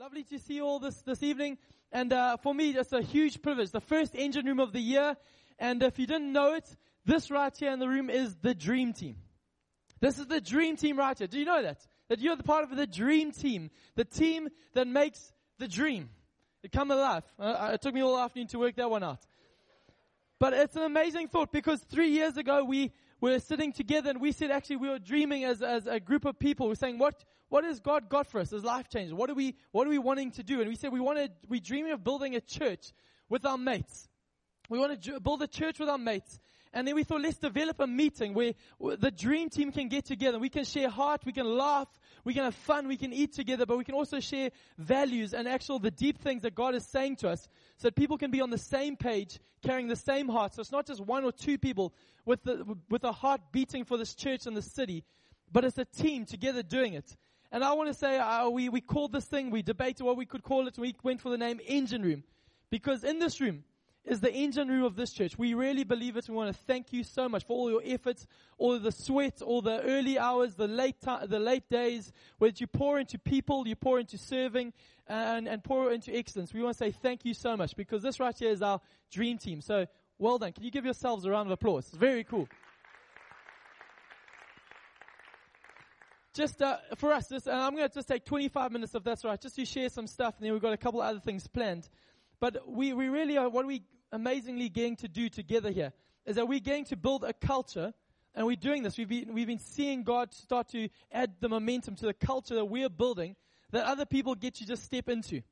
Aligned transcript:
Lovely 0.00 0.22
to 0.22 0.38
see 0.38 0.54
you 0.54 0.64
all 0.64 0.78
this, 0.78 0.96
this 1.02 1.22
evening. 1.22 1.58
And 1.92 2.10
uh, 2.10 2.38
for 2.38 2.54
me, 2.54 2.70
it's 2.70 2.90
a 2.94 3.02
huge 3.02 3.42
privilege. 3.42 3.70
The 3.70 3.82
first 3.82 4.14
engine 4.14 4.46
room 4.46 4.58
of 4.58 4.72
the 4.72 4.80
year. 4.80 5.14
And 5.58 5.82
if 5.82 5.98
you 5.98 6.06
didn't 6.06 6.32
know 6.32 6.54
it, 6.54 6.64
this 7.04 7.30
right 7.30 7.54
here 7.54 7.70
in 7.70 7.80
the 7.80 7.86
room 7.86 8.08
is 8.08 8.34
the 8.36 8.54
dream 8.54 8.94
team. 8.94 9.16
This 10.00 10.18
is 10.18 10.26
the 10.26 10.40
dream 10.40 10.78
team 10.78 10.98
right 10.98 11.18
here. 11.18 11.26
Do 11.26 11.38
you 11.38 11.44
know 11.44 11.60
that? 11.60 11.86
That 12.08 12.18
you're 12.18 12.34
the 12.34 12.42
part 12.42 12.64
of 12.64 12.74
the 12.74 12.86
dream 12.86 13.30
team. 13.30 13.68
The 13.94 14.06
team 14.06 14.48
that 14.72 14.86
makes 14.86 15.34
the 15.58 15.68
dream. 15.68 16.08
It 16.62 16.72
come 16.72 16.90
alive. 16.90 17.22
Uh, 17.38 17.72
it 17.74 17.82
took 17.82 17.92
me 17.92 18.02
all 18.02 18.18
afternoon 18.18 18.48
to 18.48 18.58
work 18.58 18.76
that 18.76 18.88
one 18.88 19.02
out. 19.02 19.20
But 20.38 20.54
it's 20.54 20.76
an 20.76 20.82
amazing 20.84 21.28
thought 21.28 21.52
because 21.52 21.78
three 21.82 22.08
years 22.08 22.38
ago 22.38 22.64
we 22.64 22.92
were 23.20 23.38
sitting 23.38 23.74
together 23.74 24.08
and 24.08 24.18
we 24.22 24.32
said 24.32 24.50
actually 24.50 24.76
we 24.76 24.88
were 24.88 24.98
dreaming 24.98 25.44
as, 25.44 25.60
as 25.60 25.86
a 25.86 26.00
group 26.00 26.24
of 26.24 26.38
people. 26.38 26.68
We're 26.68 26.74
saying 26.76 26.96
what, 26.96 27.22
what 27.50 27.64
has 27.64 27.80
God 27.80 28.08
got 28.08 28.26
for 28.28 28.40
us 28.40 28.52
as 28.52 28.64
life 28.64 28.88
changers? 28.88 29.12
What 29.12 29.28
are 29.28 29.34
we, 29.34 29.56
what 29.72 29.86
are 29.86 29.90
we 29.90 29.98
wanting 29.98 30.30
to 30.32 30.42
do? 30.42 30.60
And 30.60 30.68
we 30.68 30.76
said 30.76 30.92
we 30.92 31.00
wanted, 31.00 31.32
we 31.48 31.60
dreaming 31.60 31.92
of 31.92 32.02
building 32.02 32.34
a 32.36 32.40
church 32.40 32.92
with 33.28 33.44
our 33.44 33.58
mates. 33.58 34.08
We 34.68 34.78
want 34.78 35.02
to 35.02 35.20
build 35.20 35.42
a 35.42 35.48
church 35.48 35.78
with 35.78 35.88
our 35.88 35.98
mates. 35.98 36.38
And 36.72 36.86
then 36.86 36.94
we 36.94 37.02
thought, 37.02 37.20
let's 37.22 37.38
develop 37.38 37.80
a 37.80 37.86
meeting 37.88 38.32
where 38.32 38.52
the 38.78 39.10
dream 39.10 39.50
team 39.50 39.72
can 39.72 39.88
get 39.88 40.04
together. 40.04 40.38
We 40.38 40.48
can 40.48 40.64
share 40.64 40.88
heart, 40.88 41.22
we 41.26 41.32
can 41.32 41.44
laugh, 41.44 41.88
we 42.22 42.32
can 42.32 42.44
have 42.44 42.54
fun, 42.54 42.86
we 42.86 42.96
can 42.96 43.12
eat 43.12 43.32
together, 43.32 43.66
but 43.66 43.76
we 43.76 43.82
can 43.82 43.96
also 43.96 44.20
share 44.20 44.50
values 44.78 45.34
and 45.34 45.48
actual 45.48 45.80
the 45.80 45.90
deep 45.90 46.18
things 46.18 46.42
that 46.42 46.54
God 46.54 46.76
is 46.76 46.86
saying 46.86 47.16
to 47.16 47.28
us 47.28 47.48
so 47.78 47.88
that 47.88 47.96
people 47.96 48.16
can 48.16 48.30
be 48.30 48.40
on 48.40 48.50
the 48.50 48.58
same 48.58 48.96
page, 48.96 49.40
carrying 49.62 49.88
the 49.88 49.96
same 49.96 50.28
heart. 50.28 50.54
So 50.54 50.60
it's 50.60 50.70
not 50.70 50.86
just 50.86 51.00
one 51.00 51.24
or 51.24 51.32
two 51.32 51.58
people 51.58 51.92
with 52.24 52.44
the, 52.44 52.76
with 52.88 53.02
a 53.02 53.10
heart 53.10 53.40
beating 53.50 53.84
for 53.84 53.96
this 53.96 54.14
church 54.14 54.46
and 54.46 54.56
the 54.56 54.62
city, 54.62 55.02
but 55.50 55.64
it's 55.64 55.78
a 55.78 55.84
team 55.84 56.24
together 56.24 56.62
doing 56.62 56.94
it. 56.94 57.16
And 57.52 57.64
I 57.64 57.72
want 57.72 57.88
to 57.88 57.94
say, 57.94 58.18
uh, 58.18 58.48
we, 58.48 58.68
we 58.68 58.80
called 58.80 59.12
this 59.12 59.24
thing, 59.24 59.50
we 59.50 59.62
debated 59.62 60.04
what 60.04 60.16
we 60.16 60.26
could 60.26 60.42
call 60.42 60.68
it, 60.68 60.78
we 60.78 60.94
went 61.02 61.20
for 61.20 61.30
the 61.30 61.38
name 61.38 61.60
Engine 61.66 62.02
Room. 62.02 62.22
Because 62.70 63.02
in 63.02 63.18
this 63.18 63.40
room, 63.40 63.64
is 64.04 64.20
the 64.20 64.32
engine 64.32 64.68
room 64.68 64.84
of 64.84 64.96
this 64.96 65.12
church. 65.12 65.38
We 65.38 65.54
really 65.54 65.84
believe 65.84 66.16
it. 66.16 66.28
We 66.28 66.34
want 66.34 66.54
to 66.54 66.62
thank 66.64 66.92
you 66.92 67.04
so 67.04 67.28
much 67.28 67.44
for 67.44 67.56
all 67.56 67.70
your 67.70 67.82
efforts, 67.84 68.26
all 68.58 68.78
the 68.78 68.92
sweat, 68.92 69.42
all 69.42 69.60
the 69.60 69.80
early 69.82 70.18
hours, 70.18 70.54
the 70.54 70.68
late 70.68 70.96
the 71.00 71.38
late 71.38 71.68
days, 71.68 72.12
where 72.38 72.50
you 72.54 72.66
pour 72.66 72.98
into 72.98 73.18
people, 73.18 73.68
you 73.68 73.76
pour 73.76 74.00
into 74.00 74.16
serving, 74.16 74.72
and, 75.06 75.46
and 75.46 75.62
pour 75.62 75.92
into 75.92 76.16
excellence. 76.16 76.54
We 76.54 76.62
want 76.62 76.78
to 76.78 76.84
say 76.84 76.90
thank 76.92 77.24
you 77.24 77.34
so 77.34 77.56
much 77.56 77.76
because 77.76 78.02
this 78.02 78.18
right 78.18 78.36
here 78.36 78.50
is 78.50 78.62
our 78.62 78.80
dream 79.10 79.38
team. 79.38 79.60
So 79.60 79.86
well 80.18 80.38
done. 80.38 80.52
Can 80.52 80.64
you 80.64 80.70
give 80.70 80.84
yourselves 80.84 81.24
a 81.24 81.30
round 81.30 81.48
of 81.48 81.52
applause? 81.52 81.88
It's 81.88 81.96
very 81.96 82.24
cool. 82.24 82.48
Just 86.34 86.62
uh, 86.62 86.76
for 86.96 87.12
us, 87.12 87.28
just, 87.28 87.48
I'm 87.48 87.74
going 87.74 87.88
to 87.88 87.94
just 87.94 88.08
take 88.08 88.24
25 88.24 88.72
minutes 88.72 88.94
of 88.94 89.04
that's 89.04 89.24
right, 89.24 89.40
just 89.40 89.56
to 89.56 89.64
share 89.64 89.88
some 89.88 90.06
stuff, 90.06 90.34
and 90.38 90.46
then 90.46 90.52
we've 90.52 90.62
got 90.62 90.72
a 90.72 90.76
couple 90.76 91.00
other 91.00 91.20
things 91.20 91.46
planned. 91.46 91.88
But 92.38 92.68
we, 92.68 92.92
we 92.92 93.08
really 93.08 93.36
are, 93.36 93.48
what 93.48 93.66
we 93.66 93.82
amazingly 94.12 94.68
going 94.68 94.96
to 94.96 95.08
do 95.08 95.28
together 95.28 95.70
here 95.70 95.92
is 96.26 96.36
that 96.36 96.46
we're 96.46 96.60
going 96.60 96.84
to 96.86 96.96
build 96.96 97.24
a 97.24 97.32
culture, 97.32 97.92
and 98.34 98.46
we're 98.46 98.56
doing 98.56 98.82
this. 98.82 98.96
We've 98.96 99.08
been, 99.08 99.34
we've 99.34 99.46
been 99.46 99.58
seeing 99.58 100.04
God 100.04 100.32
start 100.32 100.68
to 100.70 100.88
add 101.10 101.34
the 101.40 101.48
momentum 101.48 101.96
to 101.96 102.06
the 102.06 102.14
culture 102.14 102.54
that 102.54 102.64
we're 102.64 102.88
building 102.88 103.36
that 103.72 103.84
other 103.84 104.06
people 104.06 104.34
get 104.34 104.54
to 104.56 104.66
just 104.66 104.84
step 104.84 105.08
into. 105.08 105.42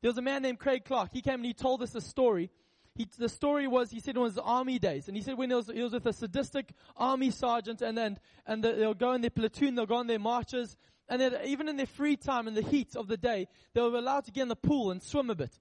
There 0.00 0.10
was 0.10 0.18
a 0.18 0.22
man 0.22 0.42
named 0.42 0.58
Craig 0.58 0.84
Clark. 0.84 1.10
He 1.12 1.22
came 1.22 1.34
and 1.34 1.46
he 1.46 1.54
told 1.54 1.82
us 1.82 1.94
a 1.94 2.00
story. 2.00 2.50
He, 2.94 3.08
the 3.16 3.28
story 3.28 3.66
was, 3.66 3.90
he 3.90 4.00
said 4.00 4.16
it 4.16 4.20
was 4.20 4.36
army 4.36 4.78
days. 4.78 5.08
And 5.08 5.16
he 5.16 5.22
said 5.22 5.38
when 5.38 5.48
he 5.48 5.56
was, 5.56 5.68
he 5.68 5.82
was 5.82 5.92
with 5.92 6.06
a 6.06 6.12
sadistic 6.12 6.72
army 6.96 7.30
sergeant 7.30 7.80
and 7.80 7.96
then, 7.96 8.18
and 8.46 8.62
the, 8.62 8.72
they'll 8.72 8.94
go 8.94 9.12
in 9.12 9.22
their 9.22 9.30
platoon, 9.30 9.74
they'll 9.74 9.86
go 9.86 9.96
on 9.96 10.06
their 10.06 10.18
marches. 10.18 10.76
And 11.08 11.20
then 11.20 11.36
even 11.44 11.68
in 11.68 11.76
their 11.76 11.86
free 11.86 12.16
time, 12.16 12.48
in 12.48 12.54
the 12.54 12.62
heat 12.62 12.94
of 12.94 13.08
the 13.08 13.16
day, 13.16 13.48
they 13.74 13.80
were 13.80 13.96
allowed 13.96 14.24
to 14.26 14.30
get 14.30 14.42
in 14.42 14.48
the 14.48 14.56
pool 14.56 14.90
and 14.90 15.02
swim 15.02 15.30
a 15.30 15.34
bit. 15.34 15.58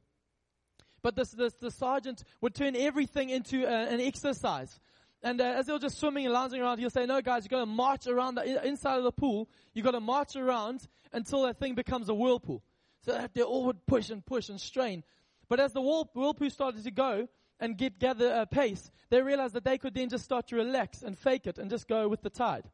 But 1.01 1.15
this, 1.15 1.31
this, 1.31 1.53
the 1.53 1.71
sergeant 1.71 2.23
would 2.41 2.53
turn 2.53 2.75
everything 2.75 3.29
into 3.29 3.63
a, 3.63 3.87
an 3.87 4.01
exercise. 4.01 4.79
And 5.23 5.39
uh, 5.39 5.45
as 5.45 5.67
they 5.67 5.73
were 5.73 5.79
just 5.79 5.99
swimming 5.99 6.25
and 6.25 6.33
lounging 6.33 6.61
around, 6.61 6.79
he'll 6.79 6.89
say, 6.89 7.05
no 7.05 7.21
guys, 7.21 7.43
you've 7.43 7.51
got 7.51 7.59
to 7.59 7.65
march 7.65 8.07
around 8.07 8.35
the 8.35 8.65
inside 8.67 8.97
of 8.97 9.03
the 9.03 9.11
pool. 9.11 9.49
You've 9.73 9.85
got 9.85 9.91
to 9.91 9.99
march 9.99 10.35
around 10.35 10.87
until 11.13 11.43
that 11.43 11.59
thing 11.59 11.75
becomes 11.75 12.09
a 12.09 12.13
whirlpool. 12.13 12.63
So 13.05 13.27
they 13.33 13.41
all 13.41 13.65
would 13.65 13.85
push 13.85 14.09
and 14.09 14.25
push 14.25 14.49
and 14.49 14.59
strain. 14.59 15.03
But 15.51 15.59
as 15.59 15.73
the 15.73 15.81
whirlpool 15.81 16.49
started 16.49 16.81
to 16.85 16.91
go 16.91 17.27
and 17.59 17.77
get 17.77 17.99
gather 17.99 18.31
uh, 18.31 18.45
pace, 18.45 18.89
they 19.09 19.21
realized 19.21 19.53
that 19.55 19.65
they 19.65 19.77
could 19.77 19.93
then 19.93 20.07
just 20.07 20.23
start 20.23 20.47
to 20.47 20.55
relax 20.55 21.01
and 21.01 21.17
fake 21.17 21.45
it 21.45 21.57
and 21.57 21.69
just 21.69 21.89
go 21.89 22.07
with 22.07 22.21
the 22.21 22.29
tide. 22.29 22.69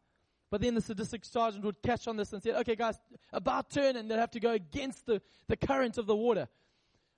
But 0.51 0.61
then 0.61 0.75
the 0.75 0.81
sadistic 0.81 1.25
sergeant 1.25 1.65
would 1.65 1.81
catch 1.81 2.07
on 2.07 2.17
this 2.17 2.33
and 2.33 2.43
say, 2.43 2.51
okay 2.51 2.75
guys, 2.75 2.99
about 3.33 3.71
turn 3.71 3.95
and 3.95 4.11
they'd 4.11 4.19
have 4.19 4.29
to 4.29 4.39
go 4.39 4.51
against 4.51 5.07
the, 5.07 5.23
the 5.47 5.57
current 5.57 5.97
of 5.97 6.05
the 6.05 6.15
water. 6.15 6.49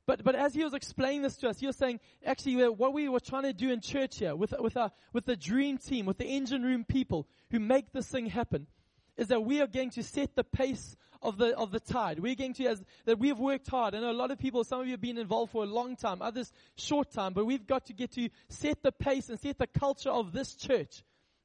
But, 0.05 0.23
but 0.23 0.33
as 0.33 0.53
he 0.53 0.63
was 0.63 0.73
explaining 0.73 1.23
this 1.23 1.35
to 1.35 1.49
us, 1.49 1.59
he 1.59 1.67
was 1.67 1.75
saying, 1.75 1.99
actually, 2.25 2.55
what 2.69 2.93
we 2.93 3.09
were 3.09 3.19
trying 3.19 3.43
to 3.43 3.51
do 3.51 3.69
in 3.69 3.81
church 3.81 4.19
here 4.19 4.37
with, 4.37 4.53
with, 4.61 4.77
our, 4.77 4.93
with 5.11 5.25
the 5.25 5.35
dream 5.35 5.77
team, 5.77 6.05
with 6.05 6.19
the 6.19 6.25
engine 6.25 6.63
room 6.63 6.85
people 6.85 7.27
who 7.51 7.59
make 7.59 7.91
this 7.91 8.07
thing 8.07 8.27
happen, 8.27 8.65
is 9.17 9.27
that 9.27 9.43
we 9.43 9.59
are 9.59 9.67
going 9.67 9.89
to 9.89 10.03
set 10.03 10.37
the 10.37 10.43
pace 10.45 10.95
of 11.21 11.37
the, 11.37 11.57
of 11.57 11.71
the 11.71 11.79
tide. 11.79 12.19
We're 12.19 12.35
going 12.35 12.53
to, 12.55 12.65
as, 12.67 12.83
that 13.05 13.19
we've 13.19 13.37
worked 13.37 13.67
hard. 13.67 13.95
I 13.95 13.99
know 13.99 14.11
a 14.11 14.13
lot 14.13 14.31
of 14.31 14.39
people, 14.39 14.63
some 14.63 14.81
of 14.81 14.87
you 14.87 14.93
have 14.93 15.01
been 15.01 15.17
involved 15.17 15.51
for 15.51 15.63
a 15.63 15.67
long 15.67 15.95
time, 15.95 16.21
others 16.21 16.51
short 16.75 17.11
time, 17.11 17.33
but 17.33 17.45
we've 17.45 17.67
got 17.67 17.85
to 17.87 17.93
get 17.93 18.11
to 18.13 18.29
set 18.47 18.81
the 18.83 18.91
pace 18.91 19.29
and 19.29 19.39
set 19.39 19.57
the 19.57 19.67
culture 19.67 20.11
of 20.11 20.31
this 20.31 20.55
church. 20.55 21.03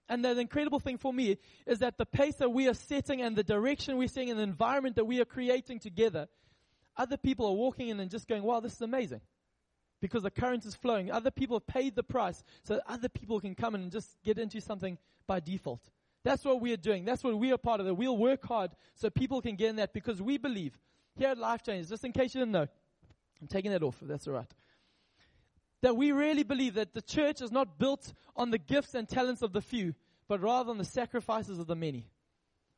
And 0.08 0.24
the 0.24 0.38
incredible 0.38 0.80
thing 0.80 0.98
for 0.98 1.12
me 1.12 1.38
is 1.66 1.78
that 1.78 1.96
the 1.96 2.06
pace 2.06 2.36
that 2.36 2.50
we 2.50 2.68
are 2.68 2.74
setting 2.74 3.22
and 3.22 3.34
the 3.34 3.42
direction 3.42 3.96
we're 3.96 4.08
setting 4.08 4.30
and 4.30 4.38
the 4.38 4.44
environment 4.44 4.96
that 4.96 5.06
we 5.06 5.20
are 5.20 5.24
creating 5.24 5.78
together 5.78 6.28
other 6.96 7.16
people 7.16 7.46
are 7.46 7.52
walking 7.52 7.88
in 7.88 8.00
and 8.00 8.10
just 8.10 8.28
going, 8.28 8.42
wow, 8.42 8.60
this 8.60 8.74
is 8.74 8.80
amazing. 8.80 9.20
Because 10.00 10.22
the 10.22 10.30
current 10.30 10.64
is 10.64 10.74
flowing. 10.74 11.10
Other 11.10 11.30
people 11.30 11.56
have 11.56 11.66
paid 11.66 11.96
the 11.96 12.02
price 12.02 12.42
so 12.62 12.74
that 12.74 12.82
other 12.86 13.08
people 13.08 13.40
can 13.40 13.54
come 13.54 13.74
and 13.74 13.90
just 13.90 14.08
get 14.22 14.38
into 14.38 14.60
something 14.60 14.98
by 15.26 15.40
default. 15.40 15.80
That's 16.24 16.44
what 16.44 16.60
we 16.60 16.72
are 16.72 16.78
doing. 16.78 17.04
That's 17.04 17.22
what 17.22 17.38
we 17.38 17.52
are 17.52 17.58
part 17.58 17.80
of. 17.80 17.86
It. 17.86 17.96
We'll 17.96 18.16
work 18.16 18.44
hard 18.44 18.70
so 18.94 19.10
people 19.10 19.42
can 19.42 19.56
get 19.56 19.70
in 19.70 19.76
that 19.76 19.92
because 19.92 20.20
we 20.22 20.38
believe 20.38 20.78
here 21.16 21.28
at 21.28 21.38
Life 21.38 21.62
Changers, 21.62 21.90
just 21.90 22.04
in 22.04 22.12
case 22.12 22.34
you 22.34 22.40
didn't 22.40 22.52
know, 22.52 22.66
I'm 23.40 23.46
taking 23.46 23.70
that 23.72 23.82
off 23.82 23.98
that's 24.00 24.26
alright. 24.26 24.50
That 25.82 25.96
we 25.96 26.12
really 26.12 26.42
believe 26.42 26.74
that 26.74 26.94
the 26.94 27.02
church 27.02 27.42
is 27.42 27.52
not 27.52 27.78
built 27.78 28.12
on 28.34 28.50
the 28.50 28.58
gifts 28.58 28.94
and 28.94 29.06
talents 29.06 29.42
of 29.42 29.52
the 29.52 29.60
few, 29.60 29.94
but 30.26 30.40
rather 30.40 30.70
on 30.70 30.78
the 30.78 30.84
sacrifices 30.84 31.58
of 31.58 31.66
the 31.66 31.76
many. 31.76 32.06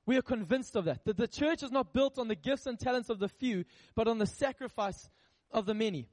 We 0.07 0.17
are 0.17 0.23
convinced 0.23 0.75
of 0.75 0.87
that. 0.87 1.05
That 1.05 1.17
the 1.17 1.29
church 1.29 1.63
is 1.63 1.71
not 1.71 1.93
built 1.93 2.19
on 2.19 2.27
the 2.27 2.35
gifts 2.35 2.67
and 2.67 2.79
talents 2.79 3.09
of 3.09 3.21
the 3.21 3.29
few, 3.29 3.65
but 3.95 4.09
on 4.09 4.19
the 4.19 4.27
sacrifice 4.27 5.09
of 5.53 5.67
the 5.67 5.75
many. 5.75 6.09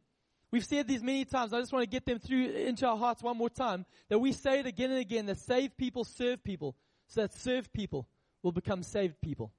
We've 0.51 0.65
said 0.65 0.87
these 0.87 1.01
many 1.01 1.25
times. 1.25 1.51
I 1.51 1.59
just 1.59 1.73
want 1.73 1.81
to 1.81 1.89
get 1.89 2.05
them 2.05 2.19
through 2.19 2.51
into 2.51 2.87
our 2.87 2.97
hearts 2.97 3.23
one 3.23 3.37
more 3.37 3.49
time. 3.49 3.87
That 4.09 4.19
we 4.19 4.31
say 4.31 4.59
it 4.59 4.67
again 4.67 4.91
and 4.91 4.99
again 4.99 5.25
that 5.25 5.39
saved 5.39 5.77
people 5.77 6.03
serve 6.03 6.43
people, 6.43 6.75
so 7.13 7.21
that 7.21 7.33
served 7.33 7.71
people 7.73 8.07
will 8.41 8.51
become 8.51 8.81
saved 8.81 9.21
people. 9.21 9.53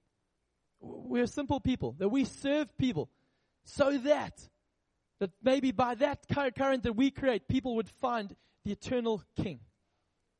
We're 0.80 1.26
simple 1.26 1.60
people. 1.60 1.94
That 1.98 2.08
we 2.08 2.24
serve 2.24 2.76
people 2.76 3.08
so 3.64 3.96
that, 3.98 4.48
that 5.20 5.30
maybe 5.42 5.70
by 5.70 5.94
that 5.94 6.26
current 6.28 6.82
that 6.82 6.94
we 6.94 7.10
create, 7.10 7.46
people 7.48 7.76
would 7.76 7.88
find 7.88 8.34
the 8.64 8.72
eternal 8.72 9.22
King 9.36 9.60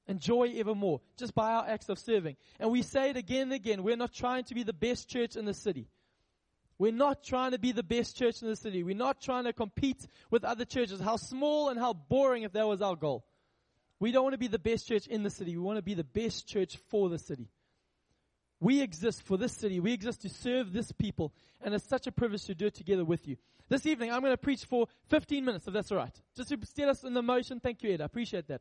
and 0.07 0.21
joy 0.21 0.53
evermore 0.57 1.01
just 1.17 1.35
by 1.35 1.53
our 1.53 1.67
acts 1.67 1.89
of 1.89 1.99
serving. 1.99 2.37
And 2.59 2.71
we 2.71 2.83
say 2.83 3.11
it 3.11 3.17
again 3.17 3.43
and 3.43 3.53
again. 3.53 3.85
We're 3.85 3.97
not 3.97 4.13
trying 4.13 4.45
to 4.45 4.55
be 4.55 4.65
the 4.65 4.73
best 4.73 5.09
church 5.09 5.37
in 5.37 5.45
the 5.45 5.55
city. 5.55 5.89
We're 6.79 6.93
not 6.93 7.23
trying 7.23 7.53
to 7.53 7.59
be 7.59 7.71
the 7.71 7.85
best 7.85 8.17
church 8.17 8.43
in 8.43 8.49
the 8.49 8.57
city. 8.57 8.83
We're 8.83 8.97
not 8.97 9.21
trying 9.21 9.45
to 9.45 9.53
compete 9.53 10.05
with 10.31 10.45
other 10.45 10.65
churches. 10.65 11.01
How 11.01 11.17
small 11.17 11.69
and 11.69 11.79
how 11.79 11.93
boring 11.93 12.43
if 12.43 12.53
that 12.53 12.67
was 12.67 12.83
our 12.83 12.97
goal. 12.97 13.25
We 14.05 14.13
don't 14.13 14.23
want 14.23 14.35
to 14.35 14.39
be 14.39 14.49
the 14.49 14.59
best 14.59 14.87
church 14.87 15.07
in 15.07 15.23
the 15.23 15.31
city. 15.31 15.57
We 15.57 15.63
want 15.63 15.79
to 15.79 15.83
be 15.83 15.95
the 15.95 16.05
best 16.05 16.47
church 16.47 16.77
for 16.91 17.09
the 17.09 17.19
city. 17.19 17.49
We 18.61 18.83
exist 18.83 19.23
for 19.23 19.39
this 19.39 19.55
city. 19.55 19.81
We 19.81 19.95
exist 19.95 20.21
to 20.21 20.29
serve 20.29 20.75
this 20.75 20.93
people. 20.93 21.33
And 21.63 21.73
it's 21.73 21.89
such 21.89 22.07
a 22.07 22.13
privilege 22.13 22.45
to 22.45 22.55
do 22.55 22.67
it 22.67 22.75
together 22.75 23.03
with 23.03 23.27
you. 23.27 23.39
This 23.71 23.87
evening, 23.87 24.13
I'm 24.13 24.21
going 24.21 24.35
to 24.35 24.37
preach 24.37 24.67
for 24.67 24.89
15 25.09 25.43
minutes, 25.43 25.67
if 25.67 25.73
that's 25.73 25.91
all 25.91 25.97
right. 25.97 26.15
Just 26.37 26.51
to 26.51 26.59
steer 26.67 26.91
us 26.91 27.03
in 27.03 27.15
the 27.15 27.23
motion. 27.23 27.61
Thank 27.61 27.83
you, 27.83 27.95
Ed. 27.95 28.03
I 28.03 28.05
appreciate 28.05 28.47
that. 28.49 28.61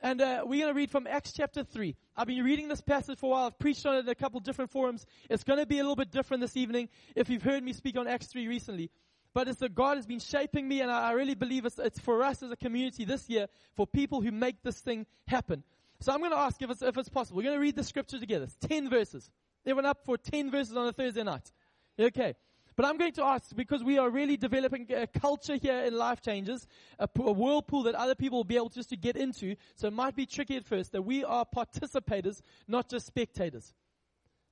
And 0.00 0.22
uh, 0.22 0.44
we're 0.46 0.62
going 0.62 0.72
to 0.72 0.78
read 0.78 0.90
from 0.90 1.06
Acts 1.06 1.34
chapter 1.34 1.64
3. 1.64 1.94
I've 2.16 2.26
been 2.26 2.42
reading 2.42 2.68
this 2.68 2.80
passage 2.80 3.18
for 3.18 3.26
a 3.26 3.28
while. 3.28 3.46
I've 3.48 3.58
preached 3.58 3.84
on 3.84 3.96
it 3.96 3.98
in 3.98 4.08
a 4.08 4.14
couple 4.14 4.40
different 4.40 4.70
forums. 4.70 5.04
It's 5.28 5.44
going 5.44 5.58
to 5.58 5.66
be 5.66 5.80
a 5.80 5.82
little 5.82 5.96
bit 5.96 6.10
different 6.10 6.40
this 6.40 6.56
evening 6.56 6.88
if 7.14 7.28
you've 7.28 7.42
heard 7.42 7.62
me 7.62 7.74
speak 7.74 7.98
on 7.98 8.08
Acts 8.08 8.28
3 8.28 8.48
recently. 8.48 8.90
But 9.34 9.48
it's 9.48 9.58
that 9.60 9.74
God 9.74 9.96
has 9.96 10.06
been 10.06 10.20
shaping 10.20 10.66
me 10.66 10.80
and 10.80 10.90
I, 10.90 11.12
really 11.12 11.34
believe 11.34 11.66
it's, 11.66 11.78
it's, 11.78 11.98
for 11.98 12.22
us 12.22 12.42
as 12.42 12.50
a 12.50 12.56
community 12.56 13.04
this 13.04 13.28
year 13.28 13.46
for 13.74 13.86
people 13.86 14.20
who 14.20 14.32
make 14.32 14.62
this 14.62 14.80
thing 14.80 15.06
happen. 15.26 15.62
So 16.00 16.12
I'm 16.12 16.20
going 16.20 16.30
to 16.30 16.38
ask 16.38 16.60
if 16.62 16.70
it's, 16.70 16.82
if 16.82 16.96
it's 16.96 17.08
possible. 17.08 17.36
We're 17.36 17.44
going 17.44 17.56
to 17.56 17.60
read 17.60 17.76
the 17.76 17.84
scripture 17.84 18.18
together. 18.18 18.44
It's 18.44 18.56
10 18.68 18.88
verses. 18.88 19.30
Everyone 19.66 19.86
up 19.86 20.04
for 20.04 20.16
10 20.16 20.50
verses 20.50 20.76
on 20.76 20.86
a 20.86 20.92
Thursday 20.92 21.22
night? 21.22 21.50
Okay. 21.98 22.34
But 22.78 22.86
I'm 22.86 22.96
going 22.96 23.12
to 23.14 23.24
ask, 23.24 23.56
because 23.56 23.82
we 23.82 23.98
are 23.98 24.08
really 24.08 24.36
developing 24.36 24.86
a 24.94 25.08
culture 25.08 25.56
here 25.56 25.80
in 25.80 25.96
Life 25.98 26.22
Changers, 26.22 26.64
a, 27.00 27.08
a 27.18 27.32
whirlpool 27.32 27.82
that 27.82 27.96
other 27.96 28.14
people 28.14 28.38
will 28.38 28.44
be 28.44 28.54
able 28.54 28.68
just 28.68 28.90
to 28.90 28.96
get 28.96 29.16
into, 29.16 29.56
so 29.74 29.88
it 29.88 29.92
might 29.92 30.14
be 30.14 30.26
tricky 30.26 30.54
at 30.54 30.64
first, 30.64 30.92
that 30.92 31.02
we 31.02 31.24
are 31.24 31.44
participators, 31.44 32.40
not 32.68 32.88
just 32.88 33.06
spectators. 33.06 33.74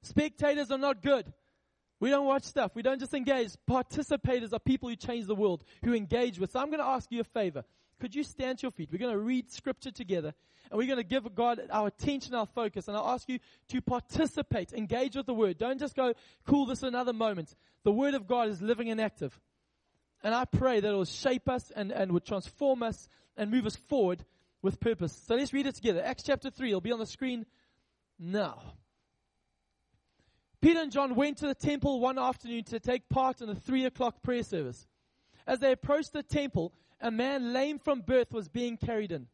Spectators 0.02 0.72
are 0.72 0.78
not 0.78 1.02
good. 1.02 1.32
We 1.98 2.10
don't 2.10 2.26
watch 2.26 2.44
stuff. 2.44 2.72
We 2.74 2.82
don't 2.82 3.00
just 3.00 3.14
engage. 3.14 3.52
Participators 3.68 4.52
are 4.52 4.58
people 4.58 4.88
who 4.88 4.96
change 4.96 5.26
the 5.26 5.34
world, 5.34 5.64
who 5.84 5.94
engage 5.94 6.38
with. 6.38 6.50
So 6.52 6.60
I'm 6.60 6.66
going 6.66 6.80
to 6.80 6.86
ask 6.86 7.10
you 7.10 7.20
a 7.20 7.24
favor. 7.24 7.64
Could 8.00 8.14
you 8.14 8.22
stand 8.22 8.58
to 8.58 8.64
your 8.64 8.70
feet? 8.72 8.90
We're 8.92 8.98
going 8.98 9.14
to 9.14 9.18
read 9.18 9.50
scripture 9.50 9.90
together 9.90 10.34
and 10.70 10.78
we're 10.78 10.86
going 10.86 10.98
to 10.98 11.04
give 11.04 11.34
God 11.34 11.60
our 11.70 11.86
attention, 11.86 12.34
our 12.34 12.46
focus. 12.46 12.88
And 12.88 12.96
I'll 12.96 13.08
ask 13.08 13.28
you 13.28 13.38
to 13.68 13.80
participate, 13.80 14.72
engage 14.72 15.16
with 15.16 15.26
the 15.26 15.34
word. 15.34 15.58
Don't 15.58 15.78
just 15.78 15.94
go, 15.94 16.12
cool, 16.46 16.66
this 16.66 16.78
is 16.78 16.84
another 16.84 17.12
moment. 17.12 17.54
The 17.84 17.92
word 17.92 18.14
of 18.14 18.26
God 18.26 18.48
is 18.48 18.60
living 18.60 18.90
and 18.90 19.00
active. 19.00 19.38
And 20.22 20.34
I 20.34 20.44
pray 20.44 20.80
that 20.80 20.88
it 20.88 20.94
will 20.94 21.04
shape 21.04 21.48
us 21.48 21.70
and, 21.74 21.92
and 21.92 22.12
will 22.12 22.20
transform 22.20 22.82
us 22.82 23.08
and 23.36 23.50
move 23.50 23.64
us 23.64 23.76
forward 23.76 24.24
with 24.60 24.80
purpose. 24.80 25.18
So 25.26 25.36
let's 25.36 25.52
read 25.52 25.66
it 25.66 25.76
together. 25.76 26.02
Acts 26.04 26.24
chapter 26.24 26.50
3. 26.50 26.68
It'll 26.68 26.80
be 26.80 26.92
on 26.92 26.98
the 26.98 27.06
screen 27.06 27.46
now. 28.18 28.60
Peter 30.66 30.80
and 30.80 30.90
John 30.90 31.14
went 31.14 31.38
to 31.38 31.46
the 31.46 31.54
temple 31.54 32.00
one 32.00 32.18
afternoon 32.18 32.64
to 32.64 32.80
take 32.80 33.08
part 33.08 33.40
in 33.40 33.48
a 33.48 33.54
three 33.54 33.84
o'clock 33.84 34.20
prayer 34.20 34.42
service. 34.42 34.88
As 35.46 35.60
they 35.60 35.70
approached 35.70 36.12
the 36.12 36.24
temple, 36.24 36.74
a 37.00 37.08
man 37.08 37.52
lame 37.52 37.78
from 37.78 38.00
birth 38.00 38.32
was 38.32 38.48
being 38.48 38.76
carried 38.76 39.12
in. 39.12 39.28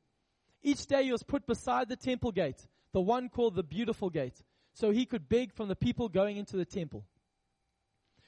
Each 0.62 0.84
day 0.84 1.05
he 1.05 1.11
was 1.11 1.23
put 1.23 1.46
beside 1.46 1.88
the 1.88 1.96
temple 1.96 2.32
gate, 2.32 2.67
the 2.93 3.00
one 3.00 3.31
called 3.31 3.55
the 3.55 3.62
beautiful 3.62 4.11
gate, 4.11 4.43
so 4.75 4.90
he 4.90 5.06
could 5.06 5.26
beg 5.26 5.55
from 5.55 5.69
the 5.69 5.75
people 5.75 6.11
going 6.11 6.37
into 6.37 6.58
the 6.58 6.67
temple. 6.67 7.06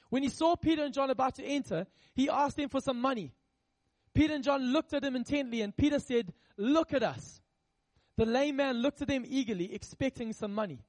When 0.09 0.23
he 0.23 0.29
saw 0.29 0.55
Peter 0.55 0.83
and 0.83 0.91
John 0.91 1.11
about 1.11 1.35
to 1.35 1.43
enter, 1.43 1.85
he 2.15 2.27
asked 2.27 2.57
them 2.57 2.69
for 2.69 2.81
some 2.81 2.99
money. 2.99 3.33
Peter 4.15 4.33
and 4.33 4.43
John 4.43 4.73
looked 4.73 4.95
at 4.95 5.03
him 5.03 5.15
intently, 5.15 5.61
and 5.61 5.77
Peter 5.77 5.99
said, 5.99 6.33
Look 6.57 6.91
at 6.91 7.03
us. 7.03 7.39
The 8.17 8.25
lame 8.25 8.55
man 8.55 8.77
looked 8.77 9.03
at 9.03 9.09
them 9.09 9.25
eagerly, 9.27 9.75
expecting 9.75 10.33
some 10.33 10.55
money. 10.55 10.79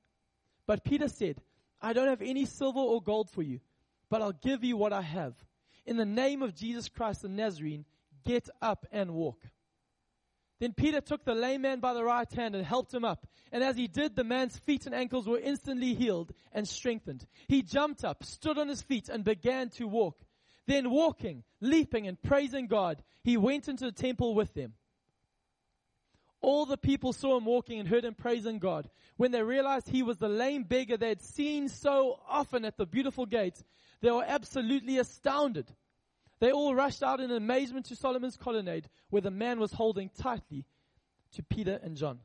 But 0.67 0.83
Peter 0.83 1.09
said, 1.09 1.43
I 1.81 1.93
don't 1.93 2.09
have 2.09 2.23
any 2.23 2.45
silver 2.45 2.81
or 2.81 3.03
gold 3.03 3.31
for 3.31 3.43
you, 3.43 3.61
but 4.09 4.23
I'll 4.23 4.33
give 4.33 4.65
you 4.65 4.77
what 4.77 4.93
I 4.93 5.03
have. 5.03 5.35
In 5.85 5.97
the 5.97 6.07
name 6.07 6.43
of 6.43 6.55
Jesus 6.55 6.89
Christ 6.89 7.23
the 7.23 7.29
Nazarene, 7.29 7.85
get 8.25 8.49
up 8.61 8.87
and 8.91 9.13
walk. 9.13 9.39
Then 10.59 10.73
Peter 10.73 11.01
took 11.01 11.25
the 11.25 11.35
lame 11.35 11.63
man 11.63 11.81
by 11.81 11.93
the 11.93 12.05
right 12.05 12.31
hand 12.33 12.55
and 12.55 12.65
helped 12.65 12.93
him 12.93 13.05
up. 13.05 13.27
And 13.53 13.63
as 13.63 13.77
he 13.77 13.89
did, 13.89 14.17
the 14.17 14.25
man's 14.25 14.59
feet 14.59 14.87
and 14.87 14.95
ankles 14.95 15.29
were 15.29 15.39
instantly 15.39 15.95
healed 15.95 16.33
and 16.53 16.67
strengthened. 16.67 17.27
He 17.47 17.63
jumped 17.63 18.05
up, 18.05 18.25
stood 18.25 18.57
on 18.57 18.69
his 18.69 18.81
feet, 18.81 19.09
and 19.09 19.23
began 19.23 19.69
to 19.71 19.87
walk. 19.87 20.19
Then 20.67 20.91
walking, 20.91 21.45
leaping, 21.61 22.09
and 22.09 22.21
praising 22.21 22.67
God, 22.67 23.03
he 23.23 23.37
went 23.37 23.69
into 23.69 23.85
the 23.85 23.93
temple 23.93 24.35
with 24.35 24.55
them. 24.55 24.73
All 26.47 26.65
the 26.65 26.77
people 26.77 27.13
saw 27.13 27.37
him 27.37 27.45
walking 27.45 27.81
and 27.81 27.89
heard 27.89 28.05
him 28.05 28.15
praising 28.15 28.61
God. 28.61 28.89
When 29.17 29.33
they 29.33 29.43
realized 29.43 29.89
he 29.89 30.05
was 30.05 30.19
the 30.19 30.29
lame 30.29 30.63
beggar 30.63 30.97
they 30.97 31.09
had 31.09 31.21
seen 31.21 31.69
so 31.69 32.21
often 32.29 32.65
at 32.65 32.77
the 32.77 32.87
beautiful 32.87 33.27
gates, 33.27 33.65
they 34.01 34.13
were 34.13 34.25
absolutely 34.25 34.99
astounded. 34.99 35.67
They 36.39 36.53
all 36.53 36.73
rushed 36.73 37.03
out 37.03 37.19
in 37.19 37.33
amazement 37.33 37.87
to 37.87 37.97
Solomon's 37.97 38.37
colonnade, 38.37 38.89
where 39.11 39.23
the 39.23 39.31
man 39.33 39.59
was 39.59 39.73
holding 39.73 40.09
tightly 40.09 40.65
to 41.33 41.43
Peter 41.43 41.81
and 41.83 41.97
John. 41.97 42.21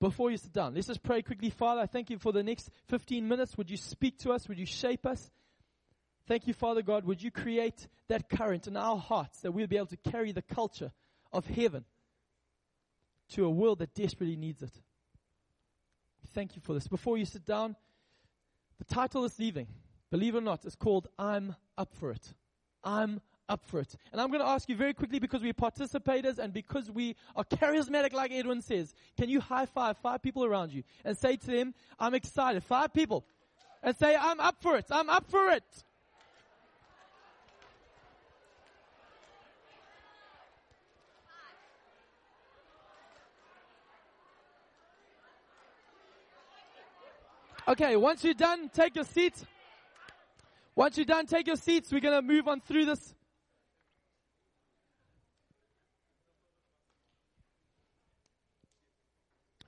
Before 0.00 0.32
you 0.32 0.36
sit 0.36 0.52
down, 0.52 0.74
let's 0.74 0.88
just 0.88 1.04
pray 1.04 1.22
quickly. 1.22 1.50
Father, 1.50 1.82
I 1.82 1.86
thank 1.86 2.10
you 2.10 2.18
for 2.18 2.32
the 2.32 2.42
next 2.42 2.70
15 2.88 3.28
minutes. 3.28 3.56
Would 3.56 3.70
you 3.70 3.76
speak 3.76 4.18
to 4.22 4.32
us? 4.32 4.48
Would 4.48 4.58
you 4.58 4.66
shape 4.66 5.06
us? 5.06 5.30
Thank 6.26 6.48
you, 6.48 6.54
Father 6.54 6.82
God. 6.82 7.04
Would 7.04 7.22
you 7.22 7.30
create 7.30 7.86
that 8.08 8.28
current 8.28 8.66
in 8.66 8.76
our 8.76 8.96
hearts 8.96 9.42
that 9.42 9.52
we'll 9.52 9.68
be 9.68 9.76
able 9.76 9.86
to 9.86 10.10
carry 10.10 10.32
the 10.32 10.42
culture 10.42 10.90
of 11.32 11.46
heaven 11.46 11.84
to 13.30 13.44
a 13.44 13.50
world 13.50 13.78
that 13.80 13.94
desperately 13.94 14.36
needs 14.36 14.62
it? 14.62 14.72
Thank 16.34 16.56
you 16.56 16.62
for 16.62 16.74
this. 16.74 16.86
Before 16.86 17.16
you 17.16 17.24
sit 17.24 17.44
down, 17.44 17.76
the 18.78 18.84
title 18.84 19.22
this 19.22 19.40
evening 19.40 19.68
believe 20.10 20.34
it 20.34 20.38
or 20.38 20.42
not, 20.42 20.64
it's 20.64 20.76
called 20.76 21.08
I'm 21.18 21.56
Up 21.76 21.92
for 21.94 22.10
It. 22.10 22.34
I'm 22.84 23.20
up 23.48 23.64
for 23.64 23.80
it. 23.80 23.94
And 24.12 24.20
I'm 24.20 24.28
going 24.28 24.40
to 24.40 24.46
ask 24.46 24.68
you 24.68 24.76
very 24.76 24.94
quickly 24.94 25.18
because 25.18 25.42
we're 25.42 25.54
participators 25.54 26.38
and 26.38 26.52
because 26.52 26.90
we 26.90 27.16
are 27.34 27.44
charismatic, 27.44 28.12
like 28.12 28.32
Edwin 28.32 28.62
says, 28.62 28.94
can 29.16 29.28
you 29.28 29.40
high 29.40 29.66
five 29.66 29.96
five 29.98 30.22
people 30.22 30.44
around 30.44 30.72
you 30.72 30.82
and 31.04 31.16
say 31.16 31.36
to 31.36 31.46
them, 31.46 31.74
I'm 31.98 32.14
excited. 32.14 32.62
Five 32.64 32.92
people. 32.92 33.24
And 33.82 33.96
say, 33.96 34.16
I'm 34.16 34.40
up 34.40 34.56
for 34.60 34.76
it. 34.76 34.86
I'm 34.90 35.08
up 35.08 35.30
for 35.30 35.50
it. 35.50 35.64
Okay, 47.68 47.96
once 47.96 48.22
you're 48.22 48.34
done, 48.34 48.68
take 48.68 48.94
your 48.94 49.04
seats. 49.04 49.44
Once 50.76 50.96
you're 50.96 51.04
done, 51.04 51.26
take 51.26 51.48
your 51.48 51.56
seats. 51.56 51.90
We're 51.90 52.00
going 52.00 52.14
to 52.14 52.22
move 52.22 52.46
on 52.46 52.60
through 52.60 52.84
this. 52.84 53.14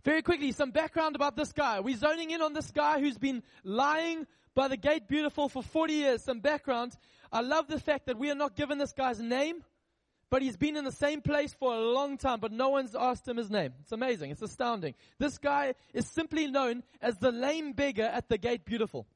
Very 0.04 0.22
quickly, 0.22 0.52
some 0.52 0.70
background 0.70 1.16
about 1.16 1.34
this 1.34 1.52
guy. 1.52 1.80
We're 1.80 1.96
zoning 1.96 2.30
in 2.30 2.40
on 2.40 2.52
this 2.52 2.70
guy 2.70 3.00
who's 3.00 3.18
been 3.18 3.42
lying 3.64 4.28
by 4.54 4.68
the 4.68 4.76
gate 4.76 5.08
beautiful 5.08 5.48
for 5.48 5.62
40 5.62 5.92
years. 5.92 6.22
Some 6.22 6.38
background. 6.38 6.96
I 7.32 7.40
love 7.40 7.66
the 7.66 7.80
fact 7.80 8.06
that 8.06 8.16
we 8.16 8.30
are 8.30 8.36
not 8.36 8.54
given 8.54 8.78
this 8.78 8.92
guy's 8.92 9.18
name, 9.18 9.64
but 10.30 10.42
he's 10.42 10.56
been 10.56 10.76
in 10.76 10.84
the 10.84 10.92
same 10.92 11.20
place 11.20 11.54
for 11.54 11.72
a 11.72 11.80
long 11.80 12.18
time, 12.18 12.40
but 12.40 12.52
no 12.52 12.68
one's 12.68 12.94
asked 12.94 13.26
him 13.26 13.36
his 13.36 13.50
name. 13.50 13.72
It's 13.80 13.92
amazing. 13.92 14.30
It's 14.30 14.42
astounding. 14.42 14.94
This 15.18 15.38
guy 15.38 15.74
is 15.94 16.06
simply 16.06 16.46
known 16.46 16.82
as 17.00 17.16
the 17.18 17.32
lame 17.32 17.72
beggar 17.72 18.04
at 18.04 18.28
the 18.28 18.38
gate 18.38 18.64
beautiful. 18.64 19.06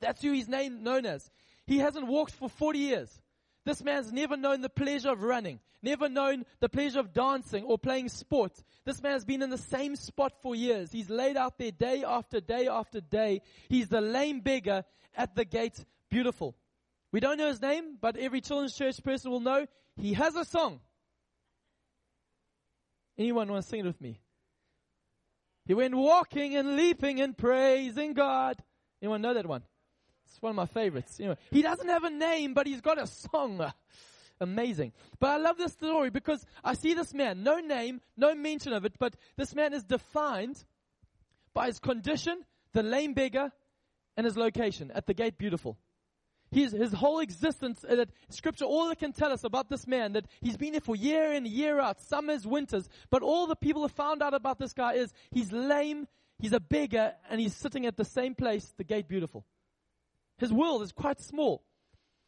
That's 0.00 0.20
who 0.20 0.32
he's 0.32 0.48
named, 0.48 0.82
known 0.82 1.06
as. 1.06 1.30
He 1.66 1.78
hasn't 1.78 2.06
walked 2.06 2.32
for 2.32 2.48
40 2.48 2.78
years. 2.78 3.20
This 3.64 3.82
man's 3.82 4.12
never 4.12 4.36
known 4.36 4.60
the 4.60 4.68
pleasure 4.68 5.10
of 5.10 5.22
running, 5.22 5.60
never 5.82 6.10
known 6.10 6.44
the 6.60 6.68
pleasure 6.68 7.00
of 7.00 7.14
dancing 7.14 7.64
or 7.64 7.78
playing 7.78 8.10
sport. 8.10 8.52
This 8.84 9.02
man's 9.02 9.24
been 9.24 9.40
in 9.40 9.48
the 9.48 9.56
same 9.56 9.96
spot 9.96 10.34
for 10.42 10.54
years. 10.54 10.92
He's 10.92 11.08
laid 11.08 11.38
out 11.38 11.56
there 11.56 11.70
day 11.70 12.04
after 12.06 12.40
day 12.40 12.68
after 12.68 13.00
day. 13.00 13.40
He's 13.70 13.88
the 13.88 14.02
lame 14.02 14.40
beggar 14.40 14.84
at 15.16 15.34
the 15.34 15.46
gate 15.46 15.82
beautiful. 16.10 16.54
We 17.10 17.20
don't 17.20 17.38
know 17.38 17.48
his 17.48 17.62
name, 17.62 17.96
but 17.98 18.18
every 18.18 18.42
children's 18.42 18.76
church 18.76 19.02
person 19.02 19.30
will 19.30 19.40
know 19.40 19.66
he 19.96 20.14
has 20.14 20.34
a 20.34 20.44
song. 20.44 20.80
Anyone 23.16 23.50
want 23.50 23.62
to 23.62 23.68
sing 23.68 23.80
it 23.80 23.86
with 23.86 24.00
me? 24.00 24.20
He 25.66 25.74
went 25.74 25.94
walking 25.94 26.56
and 26.56 26.76
leaping 26.76 27.20
and 27.20 27.36
praising 27.36 28.12
God. 28.12 28.56
Anyone 29.00 29.22
know 29.22 29.34
that 29.34 29.46
one? 29.46 29.62
It's 30.26 30.42
one 30.42 30.50
of 30.50 30.56
my 30.56 30.66
favorites. 30.66 31.18
Know, 31.18 31.36
he 31.50 31.62
doesn't 31.62 31.88
have 31.88 32.04
a 32.04 32.10
name, 32.10 32.54
but 32.54 32.66
he's 32.66 32.80
got 32.80 33.00
a 33.00 33.06
song. 33.06 33.72
Amazing. 34.40 34.92
But 35.20 35.30
I 35.30 35.36
love 35.36 35.56
this 35.56 35.72
story 35.72 36.10
because 36.10 36.44
I 36.62 36.74
see 36.74 36.94
this 36.94 37.14
man, 37.14 37.44
no 37.44 37.58
name, 37.60 38.00
no 38.16 38.34
mention 38.34 38.72
of 38.72 38.84
it, 38.84 38.94
but 38.98 39.14
this 39.36 39.54
man 39.54 39.72
is 39.72 39.84
defined 39.84 40.62
by 41.54 41.66
his 41.66 41.78
condition, 41.78 42.44
the 42.72 42.82
lame 42.82 43.14
beggar, 43.14 43.52
and 44.16 44.26
his 44.26 44.36
location 44.36 44.90
at 44.92 45.06
the 45.06 45.14
gate 45.14 45.38
beautiful. 45.38 45.78
His, 46.54 46.70
his 46.70 46.92
whole 46.92 47.18
existence, 47.18 47.84
uh, 47.86 47.96
that 47.96 48.10
scripture, 48.28 48.64
all 48.64 48.88
it 48.90 49.00
can 49.00 49.12
tell 49.12 49.32
us 49.32 49.42
about 49.42 49.68
this 49.68 49.88
man, 49.88 50.12
that 50.12 50.26
he's 50.40 50.56
been 50.56 50.70
there 50.70 50.80
for 50.80 50.94
year 50.94 51.32
in, 51.32 51.46
year 51.46 51.80
out, 51.80 52.00
summers, 52.00 52.46
winters, 52.46 52.88
but 53.10 53.22
all 53.22 53.48
the 53.48 53.56
people 53.56 53.82
have 53.82 53.90
found 53.90 54.22
out 54.22 54.34
about 54.34 54.60
this 54.60 54.72
guy 54.72 54.92
is 54.92 55.12
he's 55.32 55.50
lame, 55.50 56.06
he's 56.38 56.52
a 56.52 56.60
beggar, 56.60 57.12
and 57.28 57.40
he's 57.40 57.56
sitting 57.56 57.86
at 57.86 57.96
the 57.96 58.04
same 58.04 58.36
place, 58.36 58.72
the 58.76 58.84
gate 58.84 59.08
beautiful. 59.08 59.44
His 60.38 60.52
world 60.52 60.82
is 60.82 60.92
quite 60.92 61.20
small. 61.20 61.64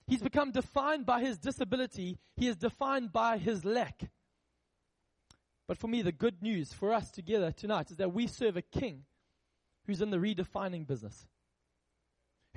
He's 0.08 0.22
become 0.22 0.50
defined 0.50 1.06
by 1.06 1.20
his 1.20 1.38
disability. 1.38 2.18
He 2.34 2.48
is 2.48 2.56
defined 2.56 3.12
by 3.12 3.38
his 3.38 3.64
lack. 3.64 4.10
But 5.68 5.78
for 5.78 5.86
me, 5.86 6.02
the 6.02 6.10
good 6.10 6.42
news 6.42 6.72
for 6.72 6.92
us 6.92 7.12
together 7.12 7.52
tonight 7.52 7.92
is 7.92 7.98
that 7.98 8.12
we 8.12 8.26
serve 8.26 8.56
a 8.56 8.62
king 8.62 9.04
who's 9.86 10.02
in 10.02 10.10
the 10.10 10.16
redefining 10.16 10.84
business. 10.84 11.28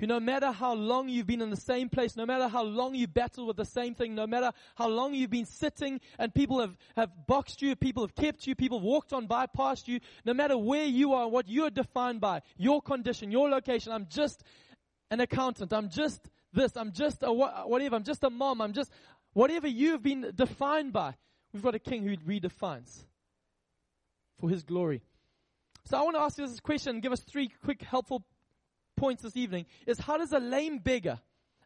Who, 0.00 0.06
no 0.06 0.18
matter 0.18 0.50
how 0.50 0.74
long 0.74 1.08
you've 1.08 1.26
been 1.26 1.42
in 1.42 1.50
the 1.50 1.56
same 1.56 1.88
place, 1.88 2.16
no 2.16 2.26
matter 2.26 2.48
how 2.48 2.64
long 2.64 2.94
you 2.94 3.06
battle 3.06 3.46
with 3.46 3.56
the 3.56 3.64
same 3.64 3.94
thing, 3.94 4.14
no 4.14 4.26
matter 4.26 4.50
how 4.74 4.88
long 4.88 5.14
you've 5.14 5.30
been 5.30 5.46
sitting 5.46 6.00
and 6.18 6.34
people 6.34 6.60
have, 6.60 6.76
have 6.96 7.10
boxed 7.26 7.62
you, 7.62 7.76
people 7.76 8.02
have 8.02 8.14
kept 8.14 8.46
you, 8.46 8.54
people 8.54 8.80
walked 8.80 9.12
on 9.12 9.26
by 9.26 9.46
past 9.46 9.86
you, 9.86 10.00
no 10.24 10.34
matter 10.34 10.56
where 10.56 10.86
you 10.86 11.12
are, 11.12 11.28
what 11.28 11.48
you're 11.48 11.70
defined 11.70 12.20
by, 12.20 12.42
your 12.56 12.82
condition, 12.82 13.30
your 13.30 13.48
location, 13.48 13.92
I'm 13.92 14.06
just 14.08 14.42
an 15.10 15.20
accountant. 15.20 15.72
I'm 15.72 15.88
just 15.88 16.28
this. 16.52 16.76
I'm 16.76 16.92
just 16.92 17.18
a 17.22 17.32
whatever. 17.32 17.96
I'm 17.96 18.04
just 18.04 18.24
a 18.24 18.30
mom. 18.30 18.60
I'm 18.60 18.72
just 18.72 18.90
whatever 19.32 19.68
you've 19.68 20.02
been 20.02 20.32
defined 20.34 20.92
by. 20.92 21.14
We've 21.52 21.62
got 21.62 21.74
a 21.74 21.78
king 21.78 22.04
who 22.04 22.16
redefines 22.16 23.04
for 24.38 24.48
his 24.48 24.62
glory. 24.62 25.02
So 25.86 25.98
I 25.98 26.02
want 26.02 26.16
to 26.16 26.20
ask 26.20 26.38
you 26.38 26.46
this 26.46 26.60
question, 26.60 27.00
give 27.00 27.12
us 27.12 27.20
three 27.20 27.50
quick 27.64 27.82
helpful 27.82 28.24
points 29.00 29.22
this 29.22 29.36
evening, 29.36 29.64
is 29.86 29.98
how 29.98 30.18
does 30.18 30.32
a 30.32 30.38
lame 30.38 30.78
beggar, 30.78 31.18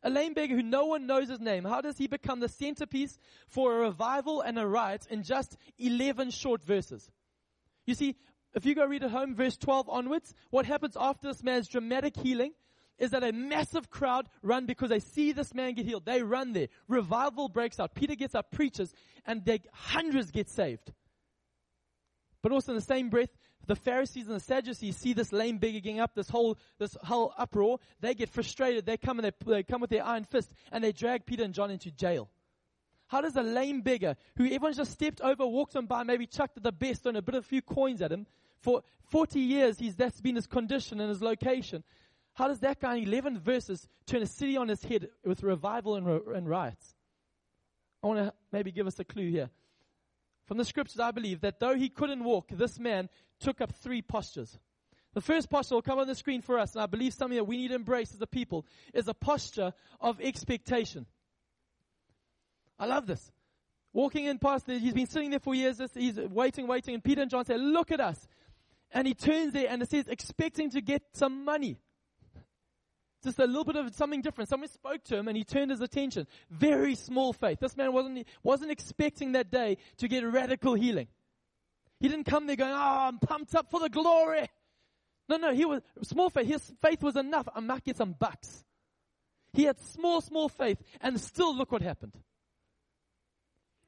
a 0.04 0.08
lame 0.08 0.34
beggar 0.34 0.54
who 0.54 0.62
no 0.62 0.86
one 0.86 1.06
knows 1.06 1.28
his 1.28 1.40
name, 1.40 1.64
how 1.64 1.80
does 1.80 1.98
he 1.98 2.06
become 2.06 2.38
the 2.38 2.48
centerpiece 2.48 3.18
for 3.48 3.74
a 3.74 3.80
revival 3.80 4.40
and 4.40 4.56
a 4.56 4.66
riot 4.66 5.04
in 5.10 5.24
just 5.24 5.56
11 5.78 6.30
short 6.30 6.62
verses? 6.62 7.10
You 7.86 7.94
see, 7.96 8.14
if 8.54 8.64
you 8.64 8.76
go 8.76 8.86
read 8.86 9.02
at 9.02 9.10
home, 9.10 9.34
verse 9.34 9.56
12 9.56 9.88
onwards, 9.88 10.32
what 10.50 10.64
happens 10.64 10.96
after 10.98 11.26
this 11.26 11.42
man's 11.42 11.66
dramatic 11.66 12.16
healing 12.16 12.52
is 12.98 13.10
that 13.10 13.24
a 13.24 13.32
massive 13.32 13.90
crowd 13.90 14.28
run 14.40 14.66
because 14.66 14.90
they 14.90 15.00
see 15.00 15.32
this 15.32 15.52
man 15.52 15.74
get 15.74 15.86
healed. 15.86 16.04
They 16.04 16.22
run 16.22 16.52
there. 16.52 16.68
Revival 16.86 17.48
breaks 17.48 17.80
out. 17.80 17.96
Peter 17.96 18.14
gets 18.14 18.36
up, 18.36 18.52
preaches, 18.52 18.94
and 19.26 19.44
they, 19.44 19.60
hundreds 19.72 20.30
get 20.30 20.48
saved. 20.48 20.92
But 22.42 22.52
also 22.52 22.70
in 22.70 22.76
the 22.76 22.84
same 22.84 23.08
breath, 23.08 23.30
the 23.66 23.76
Pharisees 23.76 24.26
and 24.26 24.36
the 24.36 24.40
Sadducees 24.40 24.96
see 24.96 25.12
this 25.12 25.32
lame 25.32 25.58
beggar 25.58 25.80
getting 25.80 26.00
up, 26.00 26.14
this 26.14 26.28
whole, 26.28 26.58
this 26.78 26.96
whole 27.02 27.32
uproar. 27.38 27.78
They 28.00 28.14
get 28.14 28.28
frustrated. 28.28 28.86
They 28.86 28.96
come 28.96 29.18
and 29.18 29.26
they, 29.26 29.52
they 29.52 29.62
come 29.62 29.80
with 29.80 29.90
their 29.90 30.04
iron 30.04 30.24
fist 30.24 30.50
and 30.72 30.82
they 30.82 30.92
drag 30.92 31.26
Peter 31.26 31.44
and 31.44 31.54
John 31.54 31.70
into 31.70 31.90
jail. 31.90 32.28
How 33.08 33.20
does 33.20 33.36
a 33.36 33.42
lame 33.42 33.82
beggar, 33.82 34.16
who 34.36 34.44
everyone's 34.44 34.76
just 34.76 34.92
stepped 34.92 35.20
over, 35.20 35.46
walked 35.46 35.76
on 35.76 35.86
by, 35.86 36.02
maybe 36.02 36.26
chucked 36.26 36.62
the 36.62 36.72
best 36.72 37.06
on 37.06 37.16
a 37.16 37.22
bit 37.22 37.34
of 37.34 37.44
a 37.44 37.46
few 37.46 37.62
coins 37.62 38.00
at 38.00 38.10
him, 38.10 38.26
for 38.60 38.82
40 39.10 39.40
years 39.40 39.78
he's, 39.78 39.94
that's 39.94 40.20
been 40.20 40.36
his 40.36 40.46
condition 40.46 41.00
and 41.00 41.10
his 41.10 41.20
location. 41.20 41.84
How 42.32 42.48
does 42.48 42.60
that 42.60 42.80
guy 42.80 42.96
in 42.96 43.04
11 43.04 43.38
verses 43.38 43.86
turn 44.06 44.22
a 44.22 44.26
city 44.26 44.56
on 44.56 44.68
his 44.68 44.82
head 44.82 45.08
with 45.24 45.42
revival 45.42 45.94
and, 45.96 46.08
and 46.34 46.48
riots? 46.48 46.94
I 48.02 48.06
want 48.06 48.18
to 48.18 48.32
maybe 48.52 48.72
give 48.72 48.86
us 48.86 48.98
a 48.98 49.04
clue 49.04 49.30
here. 49.30 49.50
From 50.46 50.58
the 50.58 50.64
scriptures, 50.64 51.00
I 51.00 51.10
believe 51.10 51.40
that 51.40 51.60
though 51.60 51.74
he 51.74 51.88
couldn't 51.88 52.22
walk, 52.22 52.48
this 52.50 52.78
man 52.78 53.08
took 53.40 53.60
up 53.60 53.72
three 53.72 54.02
postures. 54.02 54.58
The 55.14 55.20
first 55.20 55.48
posture 55.48 55.76
will 55.76 55.82
come 55.82 55.98
on 55.98 56.06
the 56.06 56.14
screen 56.14 56.42
for 56.42 56.58
us, 56.58 56.74
and 56.74 56.82
I 56.82 56.86
believe 56.86 57.14
something 57.14 57.36
that 57.36 57.44
we 57.44 57.56
need 57.56 57.68
to 57.68 57.74
embrace 57.74 58.12
as 58.12 58.20
a 58.20 58.26
people 58.26 58.66
is 58.92 59.06
a 59.08 59.14
posture 59.14 59.72
of 60.00 60.20
expectation. 60.20 61.06
I 62.78 62.86
love 62.86 63.06
this. 63.06 63.32
Walking 63.92 64.24
in 64.24 64.38
past, 64.38 64.66
he's 64.66 64.92
been 64.92 65.06
sitting 65.06 65.30
there 65.30 65.38
for 65.38 65.54
years, 65.54 65.80
he's 65.94 66.18
waiting, 66.18 66.66
waiting, 66.66 66.94
and 66.94 67.04
Peter 67.04 67.22
and 67.22 67.30
John 67.30 67.44
say, 67.44 67.56
Look 67.56 67.92
at 67.92 68.00
us. 68.00 68.26
And 68.90 69.08
he 69.08 69.14
turns 69.14 69.52
there 69.52 69.66
and 69.68 69.82
it 69.82 69.90
says, 69.90 70.06
expecting 70.08 70.70
to 70.70 70.80
get 70.80 71.02
some 71.14 71.44
money. 71.44 71.78
Just 73.24 73.38
a 73.38 73.46
little 73.46 73.64
bit 73.64 73.76
of 73.76 73.94
something 73.94 74.20
different. 74.20 74.50
Someone 74.50 74.68
spoke 74.68 75.02
to 75.04 75.16
him 75.16 75.28
and 75.28 75.36
he 75.36 75.44
turned 75.44 75.70
his 75.70 75.80
attention. 75.80 76.26
Very 76.50 76.94
small 76.94 77.32
faith. 77.32 77.58
This 77.58 77.74
man 77.74 77.92
wasn't, 77.94 78.26
wasn't 78.42 78.70
expecting 78.70 79.32
that 79.32 79.50
day 79.50 79.78
to 79.96 80.08
get 80.08 80.20
radical 80.30 80.74
healing. 80.74 81.08
He 82.00 82.08
didn't 82.08 82.26
come 82.26 82.46
there 82.46 82.56
going, 82.56 82.72
oh, 82.72 83.06
I'm 83.08 83.18
pumped 83.18 83.54
up 83.54 83.70
for 83.70 83.80
the 83.80 83.88
glory. 83.88 84.50
No, 85.26 85.38
no, 85.38 85.54
he 85.54 85.64
was 85.64 85.80
small 86.02 86.28
faith. 86.28 86.46
His 86.46 86.70
faith 86.82 87.02
was 87.02 87.16
enough. 87.16 87.48
I 87.54 87.60
might 87.60 87.82
get 87.82 87.96
some 87.96 88.12
bucks. 88.12 88.62
He 89.54 89.64
had 89.64 89.80
small, 89.80 90.20
small 90.20 90.50
faith 90.50 90.82
and 91.00 91.18
still 91.18 91.56
look 91.56 91.72
what 91.72 91.80
happened. 91.80 92.12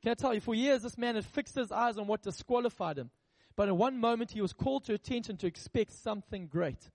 Can 0.02 0.12
I 0.12 0.14
tell 0.14 0.32
you, 0.32 0.40
for 0.40 0.54
years 0.54 0.82
this 0.82 0.96
man 0.96 1.16
had 1.16 1.26
fixed 1.26 1.56
his 1.56 1.70
eyes 1.70 1.98
on 1.98 2.06
what 2.06 2.22
disqualified 2.22 2.96
him. 2.96 3.10
But 3.54 3.68
in 3.68 3.76
one 3.76 3.98
moment 3.98 4.30
he 4.30 4.40
was 4.40 4.54
called 4.54 4.84
to 4.86 4.94
attention 4.94 5.36
to 5.38 5.46
expect 5.46 5.92
something 5.92 6.46
great 6.46 6.90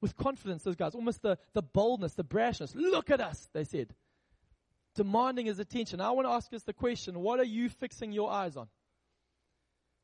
with 0.00 0.16
confidence, 0.16 0.62
those 0.62 0.76
guys, 0.76 0.94
almost 0.94 1.22
the, 1.22 1.38
the 1.52 1.62
boldness, 1.62 2.14
the 2.14 2.24
brashness. 2.24 2.74
Look 2.74 3.10
at 3.10 3.20
us, 3.20 3.48
they 3.52 3.64
said. 3.64 3.94
Demanding 4.94 5.46
his 5.46 5.58
attention. 5.58 6.00
I 6.00 6.10
want 6.10 6.26
to 6.26 6.32
ask 6.32 6.52
us 6.52 6.62
the 6.62 6.72
question 6.72 7.20
what 7.20 7.38
are 7.38 7.44
you 7.44 7.68
fixing 7.68 8.12
your 8.12 8.30
eyes 8.30 8.56
on? 8.56 8.68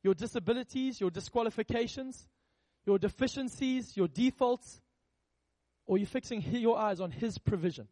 Your 0.03 0.15
disabilities, 0.15 1.00
your 1.00 1.11
disqualifications, 1.11 2.29
your 2.85 2.99
deficiencies, 2.99 3.97
your 3.97 4.09
defaults? 4.09 4.81
Or 5.87 5.97
are 5.97 5.99
you 5.99 6.07
fixing 6.07 6.43
your 6.43 6.79
eyes 6.79 7.00
on 7.00 7.11
his 7.11 7.38
provision, 7.38 7.88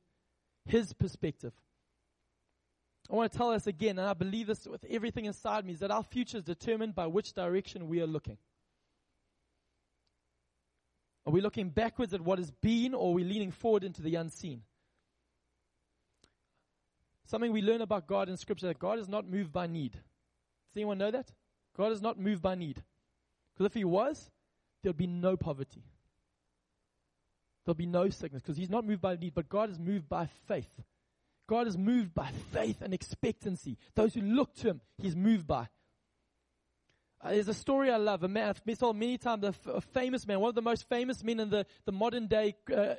his 0.64 0.92
perspective? 0.92 1.52
I 3.10 3.14
want 3.16 3.30
to 3.30 3.36
tell 3.36 3.50
us 3.50 3.66
again, 3.66 3.98
and 3.98 4.08
I 4.08 4.14
believe 4.14 4.46
this 4.46 4.66
with 4.66 4.84
everything 4.88 5.26
inside 5.26 5.64
me, 5.66 5.74
is 5.74 5.80
that 5.80 5.90
our 5.90 6.02
future 6.02 6.38
is 6.38 6.44
determined 6.44 6.94
by 6.94 7.06
which 7.06 7.34
direction 7.34 7.88
we 7.88 8.00
are 8.00 8.06
looking. 8.06 8.38
Are 11.26 11.32
we 11.32 11.40
looking 11.40 11.70
backwards 11.70 12.12
at 12.12 12.20
what 12.20 12.38
has 12.38 12.50
been, 12.50 12.94
or 12.94 13.10
are 13.10 13.14
we 13.14 13.24
leaning 13.24 13.50
forward 13.50 13.84
into 13.84 14.02
the 14.02 14.16
unseen? 14.16 14.62
Something 17.26 17.52
we 17.52 17.62
learn 17.62 17.80
about 17.80 18.06
God 18.06 18.28
in 18.28 18.36
Scripture 18.36 18.66
that 18.66 18.78
God 18.78 18.98
is 18.98 19.08
not 19.08 19.26
moved 19.26 19.52
by 19.52 19.66
need. 19.66 19.92
Does 19.92 20.76
anyone 20.76 20.98
know 20.98 21.10
that? 21.10 21.32
God 21.76 21.92
is 21.92 22.02
not 22.02 22.18
moved 22.18 22.42
by 22.42 22.54
need. 22.54 22.82
Because 23.54 23.66
if 23.66 23.74
He 23.74 23.84
was, 23.84 24.30
there 24.82 24.90
would 24.90 24.98
be 24.98 25.06
no 25.06 25.36
poverty. 25.36 25.84
There'll 27.64 27.74
be 27.74 27.86
no 27.86 28.10
sickness 28.10 28.42
because 28.42 28.58
He's 28.58 28.68
not 28.68 28.84
moved 28.84 29.00
by 29.00 29.16
need, 29.16 29.34
but 29.34 29.48
God 29.48 29.70
is 29.70 29.78
moved 29.78 30.08
by 30.08 30.28
faith. 30.46 30.82
God 31.46 31.66
is 31.66 31.78
moved 31.78 32.14
by 32.14 32.30
faith 32.52 32.82
and 32.82 32.92
expectancy. 32.92 33.78
Those 33.94 34.12
who 34.14 34.20
look 34.20 34.54
to 34.56 34.68
Him, 34.68 34.80
He's 34.98 35.16
moved 35.16 35.46
by. 35.46 35.68
Uh, 37.24 37.30
there's 37.30 37.48
a 37.48 37.54
story 37.54 37.90
I 37.90 37.96
love. 37.96 38.22
A 38.22 38.28
man, 38.28 38.50
I've 38.50 38.64
been 38.66 38.76
told 38.76 38.96
many 38.96 39.16
times, 39.16 39.44
a, 39.44 39.80
famous 39.80 40.26
man, 40.26 40.40
one 40.40 40.50
of 40.50 40.54
the 40.54 40.62
most 40.62 40.86
famous 40.88 41.24
men 41.24 41.40
in 41.40 41.48
the, 41.48 41.64
the 41.86 41.92
modern 41.92 42.26
day 42.26 42.54
uh, 42.74 42.94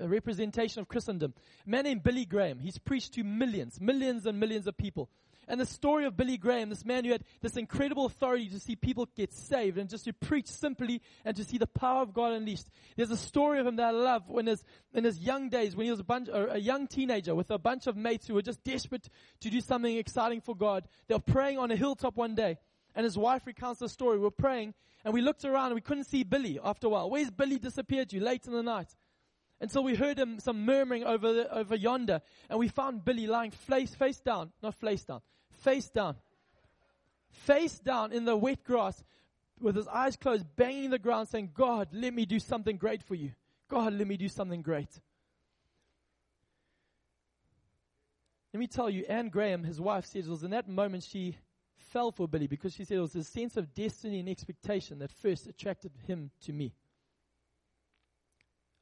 representation 0.00 0.80
of 0.80 0.88
Christendom. 0.88 1.34
A 1.66 1.70
man 1.70 1.84
named 1.84 2.02
Billy 2.02 2.24
Graham. 2.24 2.58
He's 2.58 2.78
preached 2.78 3.12
to 3.14 3.24
millions, 3.24 3.78
millions 3.78 4.24
and 4.24 4.40
millions 4.40 4.66
of 4.66 4.78
people. 4.78 5.10
And 5.46 5.60
the 5.60 5.66
story 5.66 6.06
of 6.06 6.16
Billy 6.16 6.38
Graham, 6.38 6.70
this 6.70 6.84
man 6.86 7.04
who 7.04 7.12
had 7.12 7.22
this 7.40 7.56
incredible 7.56 8.06
authority 8.06 8.48
to 8.48 8.58
see 8.58 8.74
people 8.76 9.06
get 9.14 9.32
saved 9.32 9.78
and 9.78 9.88
just 9.88 10.06
to 10.06 10.12
preach 10.12 10.48
simply 10.48 11.02
and 11.24 11.36
to 11.36 11.44
see 11.44 11.58
the 11.58 11.68
power 11.68 12.02
of 12.02 12.14
God 12.14 12.32
unleashed. 12.32 12.66
There's 12.96 13.12
a 13.12 13.16
story 13.16 13.60
of 13.60 13.66
him 13.66 13.76
that 13.76 13.88
I 13.88 13.90
love 13.90 14.22
when 14.26 14.46
his, 14.46 14.64
in 14.94 15.04
his 15.04 15.20
young 15.20 15.50
days, 15.50 15.76
when 15.76 15.84
he 15.84 15.90
was 15.90 16.00
a, 16.00 16.04
bunch, 16.04 16.28
a 16.32 16.58
young 16.58 16.88
teenager 16.88 17.34
with 17.34 17.50
a 17.50 17.58
bunch 17.58 17.86
of 17.86 17.96
mates 17.96 18.26
who 18.26 18.34
were 18.34 18.42
just 18.42 18.64
desperate 18.64 19.08
to 19.40 19.50
do 19.50 19.60
something 19.60 19.96
exciting 19.96 20.40
for 20.40 20.56
God. 20.56 20.88
They 21.06 21.14
were 21.14 21.20
praying 21.20 21.58
on 21.58 21.70
a 21.70 21.76
hilltop 21.76 22.16
one 22.16 22.34
day 22.34 22.58
and 22.96 23.04
his 23.04 23.16
wife 23.16 23.46
recounts 23.46 23.78
the 23.78 23.88
story. 23.88 24.16
We 24.16 24.24
were 24.24 24.30
praying 24.30 24.74
and 25.04 25.14
we 25.14 25.20
looked 25.20 25.44
around 25.44 25.66
and 25.66 25.74
we 25.76 25.82
couldn't 25.82 26.04
see 26.04 26.24
Billy 26.24 26.58
after 26.64 26.88
a 26.88 26.90
while. 26.90 27.10
Where's 27.10 27.30
Billy 27.30 27.58
disappeared 27.58 28.08
to 28.10 28.20
late 28.20 28.46
in 28.46 28.52
the 28.52 28.62
night? 28.62 28.96
And 29.60 29.70
so 29.70 29.80
we 29.80 29.94
heard 29.94 30.18
him 30.18 30.40
some 30.40 30.64
murmuring 30.64 31.04
over 31.04 31.32
the, 31.32 31.54
over 31.54 31.76
yonder 31.76 32.22
and 32.50 32.58
we 32.58 32.68
found 32.68 33.04
Billy 33.04 33.26
lying 33.26 33.50
face, 33.52 33.94
face 33.94 34.18
down, 34.18 34.50
not 34.62 34.74
face 34.74 35.04
down, 35.04 35.20
face 35.50 35.88
down, 35.90 36.16
face 37.30 37.78
down 37.78 38.12
in 38.12 38.24
the 38.24 38.36
wet 38.36 38.64
grass 38.64 39.04
with 39.60 39.76
his 39.76 39.88
eyes 39.88 40.16
closed, 40.16 40.44
banging 40.56 40.90
the 40.90 40.98
ground 40.98 41.28
saying, 41.28 41.50
God, 41.54 41.88
let 41.92 42.12
me 42.12 42.24
do 42.24 42.38
something 42.38 42.76
great 42.76 43.02
for 43.02 43.14
you. 43.14 43.32
God, 43.68 43.92
let 43.92 44.06
me 44.06 44.16
do 44.16 44.28
something 44.28 44.62
great. 44.62 45.00
Let 48.52 48.60
me 48.60 48.66
tell 48.66 48.88
you, 48.88 49.04
Anne 49.06 49.28
Graham, 49.28 49.64
his 49.64 49.80
wife, 49.80 50.06
says 50.06 50.26
it 50.26 50.30
was 50.30 50.42
in 50.42 50.52
that 50.52 50.68
moment 50.68 51.02
she 51.04 51.36
fell 51.96 52.12
for 52.12 52.28
Billy 52.28 52.46
because 52.46 52.74
she 52.74 52.84
said 52.84 52.98
it 52.98 53.00
was 53.00 53.14
a 53.14 53.24
sense 53.24 53.56
of 53.56 53.72
destiny 53.72 54.20
and 54.20 54.28
expectation 54.28 54.98
that 54.98 55.10
first 55.10 55.46
attracted 55.46 55.90
him 56.06 56.30
to 56.42 56.52
me. 56.52 56.74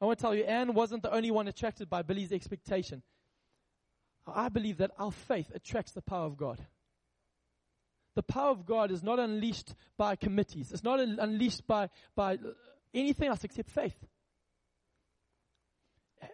I 0.00 0.04
want 0.06 0.18
to 0.18 0.22
tell 0.22 0.34
you, 0.34 0.42
Anne 0.42 0.74
wasn't 0.74 1.04
the 1.04 1.14
only 1.14 1.30
one 1.30 1.46
attracted 1.46 1.88
by 1.88 2.02
Billy's 2.02 2.32
expectation. 2.32 3.04
I 4.26 4.48
believe 4.48 4.78
that 4.78 4.90
our 4.98 5.12
faith 5.12 5.52
attracts 5.54 5.92
the 5.92 6.02
power 6.02 6.26
of 6.26 6.36
God. 6.36 6.58
The 8.16 8.24
power 8.24 8.50
of 8.50 8.66
God 8.66 8.90
is 8.90 9.04
not 9.04 9.20
unleashed 9.20 9.76
by 9.96 10.16
committees. 10.16 10.72
It's 10.72 10.82
not 10.82 10.98
unleashed 10.98 11.68
by, 11.68 11.90
by 12.16 12.38
anything 12.92 13.28
else 13.28 13.44
except 13.44 13.70
faith. 13.70 13.96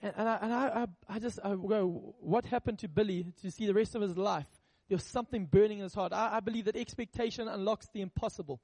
And, 0.00 0.14
and, 0.16 0.28
I, 0.30 0.38
and 0.40 0.54
I, 0.54 0.66
I, 0.66 1.14
I 1.16 1.18
just 1.18 1.40
I 1.44 1.50
go, 1.50 2.14
what 2.20 2.46
happened 2.46 2.78
to 2.78 2.88
Billy 2.88 3.34
to 3.42 3.50
see 3.50 3.66
the 3.66 3.74
rest 3.74 3.94
of 3.94 4.00
his 4.00 4.16
life 4.16 4.59
there 4.90 4.96
was 4.96 5.04
something 5.04 5.46
burning 5.46 5.78
in 5.78 5.84
his 5.84 5.94
heart. 5.94 6.12
I, 6.12 6.38
I 6.38 6.40
believe 6.40 6.64
that 6.64 6.74
expectation 6.74 7.46
unlocks 7.46 7.86
the 7.94 8.00
impossible. 8.00 8.60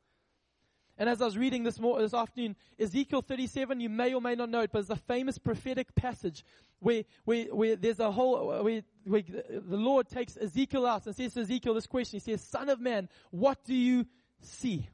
And 0.99 1.09
as 1.09 1.23
I 1.23 1.25
was 1.25 1.39
reading 1.39 1.63
this, 1.63 1.79
more, 1.79 2.01
this 2.01 2.15
afternoon, 2.15 2.57
Ezekiel 2.81 3.23
37, 3.23 3.79
you 3.79 3.89
may 3.89 4.13
or 4.13 4.21
may 4.21 4.35
not 4.35 4.49
know 4.51 4.63
it, 4.63 4.73
but 4.73 4.81
it's 4.81 4.91
a 4.91 4.97
famous 4.97 5.39
prophetic 5.39 5.95
passage 5.95 6.45
where, 6.81 7.05
where, 7.25 7.45
where 7.55 7.77
there's 7.77 8.01
a 8.01 8.11
whole, 8.11 8.49
where, 8.65 8.83
where 9.05 9.23
the 9.23 9.77
Lord 9.77 10.09
takes 10.09 10.37
Ezekiel 10.37 10.85
out 10.85 11.07
and 11.07 11.15
says 11.15 11.35
to 11.35 11.43
Ezekiel 11.43 11.75
this 11.75 11.87
question. 11.87 12.19
He 12.19 12.33
says, 12.33 12.43
Son 12.43 12.69
of 12.71 12.81
man, 12.81 13.09
what 13.31 13.63
do 13.65 13.75
you 13.75 14.05
see? 14.41 14.89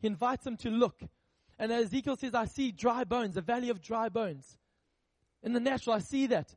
He 0.00 0.08
invites 0.08 0.44
him 0.44 0.56
to 0.58 0.70
look. 0.70 1.00
And 1.56 1.70
Ezekiel 1.70 2.16
says, 2.16 2.34
I 2.34 2.46
see 2.46 2.72
dry 2.72 3.04
bones, 3.04 3.36
a 3.36 3.42
valley 3.42 3.68
of 3.68 3.80
dry 3.80 4.08
bones. 4.08 4.56
In 5.44 5.52
the 5.52 5.60
natural, 5.60 5.94
I 5.94 6.00
see 6.00 6.26
that. 6.28 6.52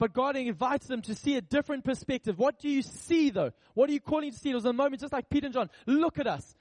But 0.00 0.14
God 0.14 0.34
invites 0.34 0.86
them 0.86 1.02
to 1.02 1.14
see 1.14 1.36
a 1.36 1.42
different 1.42 1.84
perspective. 1.84 2.38
What 2.38 2.58
do 2.58 2.70
you 2.70 2.80
see 2.80 3.28
though? 3.28 3.52
What 3.74 3.90
are 3.90 3.92
you 3.92 4.00
calling 4.00 4.32
to 4.32 4.38
see? 4.38 4.50
It 4.50 4.54
was 4.54 4.64
a 4.64 4.72
moment 4.72 5.02
just 5.02 5.12
like 5.12 5.28
Peter 5.28 5.44
and 5.44 5.52
John. 5.52 5.68
Look 5.86 6.18
at 6.18 6.26
us. 6.26 6.56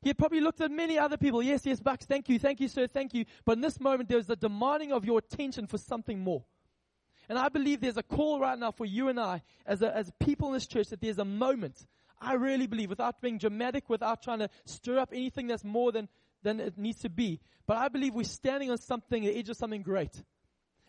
He 0.00 0.10
had 0.10 0.16
probably 0.16 0.40
looked 0.40 0.60
at 0.60 0.70
many 0.70 0.96
other 0.96 1.16
people. 1.16 1.42
Yes, 1.42 1.66
yes, 1.66 1.80
Bucks, 1.80 2.06
thank 2.06 2.28
you, 2.28 2.38
thank 2.38 2.60
you, 2.60 2.68
sir, 2.68 2.86
thank 2.86 3.14
you. 3.14 3.24
But 3.44 3.54
in 3.54 3.62
this 3.62 3.80
moment, 3.80 4.08
there 4.08 4.18
was 4.18 4.30
a 4.30 4.36
demanding 4.36 4.92
of 4.92 5.04
your 5.04 5.18
attention 5.18 5.66
for 5.66 5.76
something 5.76 6.20
more. 6.20 6.44
And 7.28 7.36
I 7.36 7.48
believe 7.48 7.80
there's 7.80 7.96
a 7.96 8.02
call 8.04 8.38
right 8.38 8.58
now 8.58 8.70
for 8.70 8.84
you 8.84 9.08
and 9.08 9.18
I, 9.18 9.42
as, 9.66 9.82
a, 9.82 9.96
as 9.96 10.12
people 10.20 10.48
in 10.48 10.54
this 10.54 10.68
church, 10.68 10.88
that 10.88 11.00
there's 11.00 11.18
a 11.18 11.24
moment. 11.24 11.84
I 12.20 12.34
really 12.34 12.68
believe, 12.68 12.90
without 12.90 13.20
being 13.20 13.38
dramatic, 13.38 13.88
without 13.88 14.22
trying 14.22 14.38
to 14.38 14.48
stir 14.66 14.98
up 14.98 15.10
anything 15.12 15.48
that's 15.48 15.64
more 15.64 15.90
than, 15.90 16.08
than 16.44 16.60
it 16.60 16.78
needs 16.78 17.00
to 17.00 17.08
be. 17.08 17.40
But 17.66 17.76
I 17.78 17.88
believe 17.88 18.14
we're 18.14 18.24
standing 18.24 18.70
on 18.70 18.78
something, 18.78 19.24
the 19.24 19.36
edge 19.36 19.48
of 19.48 19.56
something 19.56 19.82
great. 19.82 20.22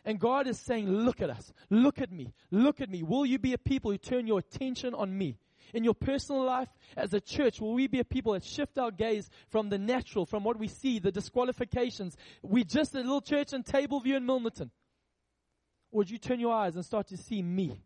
And 0.06 0.20
God 0.20 0.48
is 0.48 0.60
saying, 0.60 0.90
look 0.90 1.22
at 1.22 1.30
us. 1.30 1.54
Look 1.70 2.02
at 2.02 2.12
me. 2.12 2.34
Look 2.52 2.82
at 2.82 2.90
me. 2.90 3.04
Will 3.04 3.26
you 3.26 3.40
be 3.40 3.54
a 3.54 3.58
people 3.58 3.92
who 3.92 3.98
turn 3.98 4.28
your 4.28 4.40
attention 4.40 4.94
on 4.94 5.18
me? 5.18 5.38
in 5.74 5.84
your 5.84 5.94
personal 5.96 6.44
life, 6.44 6.70
as 6.96 7.14
a 7.14 7.20
church, 7.20 7.60
will 7.60 7.74
we 7.74 7.88
be 7.88 8.00
a 8.00 8.06
people 8.06 8.34
that 8.34 8.44
shift 8.44 8.78
our 8.78 8.92
gaze 8.92 9.30
from 9.50 9.70
the 9.70 9.78
natural, 9.78 10.26
from 10.26 10.44
what 10.44 10.60
we 10.60 10.68
see, 10.68 11.00
the 11.00 11.12
disqualifications? 11.12 12.16
We 12.44 12.64
just 12.64 12.94
a 12.94 13.00
little 13.00 13.22
church 13.22 13.54
in 13.54 13.64
Tableview 13.64 14.16
and 14.16 14.28
Milnerton. 14.28 14.70
Or 15.92 16.00
would 16.00 16.12
you 16.12 16.20
turn 16.20 16.40
your 16.40 16.54
eyes 16.54 16.76
and 16.76 16.86
start 16.86 17.08
to 17.08 17.18
see 17.18 17.42
me, 17.42 17.82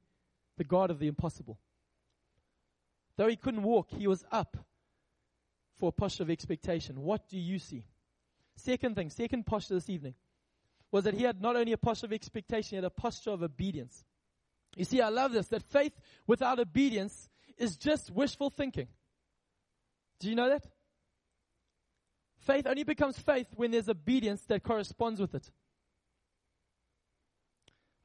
the 0.58 0.66
God 0.66 0.92
of 0.92 1.00
the 1.00 1.08
impossible? 1.08 1.60
Though 3.16 3.28
he 3.28 3.38
couldn't 3.38 3.64
walk, 3.64 3.90
he 3.90 4.08
was 4.08 4.26
up 4.32 4.58
for 5.80 5.90
a 5.90 5.92
posture 5.92 6.24
of 6.24 6.30
expectation. 6.30 7.02
What 7.02 7.30
do 7.30 7.38
you 7.38 7.58
see? 7.58 7.86
Second 8.56 8.96
thing, 8.96 9.10
second 9.10 9.46
posture 9.46 9.76
this 9.76 9.90
evening 9.90 10.16
was 10.92 11.04
that 11.04 11.14
he 11.14 11.24
had 11.24 11.42
not 11.42 11.56
only 11.56 11.74
a 11.74 11.78
posture 11.78 12.06
of 12.06 12.14
expectation, 12.14 12.70
he 12.70 12.76
had 12.76 12.86
a 12.86 12.90
posture 12.90 13.32
of 13.32 13.44
obedience. 13.44 14.04
You 14.76 14.86
see, 14.86 15.02
I 15.02 15.10
love 15.10 15.32
this, 15.32 15.48
that 15.48 15.64
faith 15.64 15.94
without 16.28 16.60
obedience 16.60 17.30
is 17.58 17.76
just 17.76 18.12
wishful 18.12 18.50
thinking. 18.50 18.88
Do 20.20 20.30
you 20.30 20.36
know 20.36 20.50
that? 20.50 20.66
Faith 22.40 22.68
only 22.68 22.84
becomes 22.84 23.18
faith 23.18 23.48
when 23.56 23.72
there's 23.72 23.90
obedience 23.90 24.42
that 24.44 24.64
corresponds 24.64 25.20
with 25.20 25.36
it. 25.36 25.52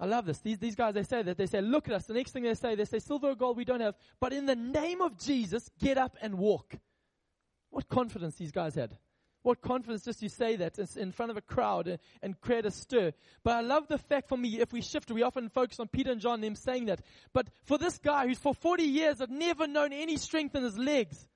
I 0.00 0.06
love 0.06 0.26
this. 0.26 0.40
These, 0.40 0.58
these 0.58 0.74
guys, 0.74 0.94
they 0.94 1.04
say 1.04 1.22
that. 1.22 1.36
They 1.36 1.46
say, 1.46 1.60
look 1.60 1.86
at 1.88 1.94
us. 1.94 2.06
The 2.06 2.14
next 2.14 2.32
thing 2.32 2.42
they 2.42 2.54
say, 2.54 2.74
they 2.74 2.86
say, 2.86 2.98
silver 2.98 3.28
or 3.28 3.34
gold 3.36 3.56
we 3.56 3.64
don't 3.64 3.80
have, 3.80 3.94
but 4.18 4.32
in 4.32 4.46
the 4.46 4.56
name 4.56 5.00
of 5.00 5.16
Jesus, 5.16 5.70
get 5.78 5.96
up 5.96 6.16
and 6.20 6.34
walk. 6.38 6.74
What 7.70 7.88
confidence 7.88 8.34
these 8.34 8.50
guys 8.50 8.74
had. 8.74 8.96
What 9.42 9.61
confidence 9.61 10.04
just 10.04 10.20
to 10.20 10.28
say 10.28 10.56
that 10.56 10.78
in 10.96 11.11
front 11.11 11.30
of 11.30 11.37
a 11.37 11.40
crowd 11.40 11.99
and, 12.22 12.40
create 12.40 12.64
a 12.64 12.70
stir. 12.70 13.12
But 13.42 13.56
I 13.56 13.61
love 13.61 13.88
the 13.88 13.99
fact 13.99 14.28
for 14.28 14.38
me, 14.38 14.61
if 14.61 14.72
we 14.72 14.82
shift, 14.82 15.11
we 15.11 15.22
often 15.22 15.49
focus 15.49 15.80
on 15.80 15.88
Peter 15.88 16.12
and 16.12 16.20
John, 16.20 16.40
them 16.40 16.54
saying 16.54 16.87
that. 16.87 17.00
But 17.32 17.49
for 17.64 17.76
this 17.76 17.99
guy 17.99 18.26
who's 18.26 18.38
for 18.38 18.54
40 18.54 18.84
years 18.84 19.18
had 19.18 19.30
never 19.30 19.66
known 19.66 19.92
any 19.92 20.16
strength 20.16 20.54
in 20.54 20.62
his 20.62 20.78
legs, 20.78 21.26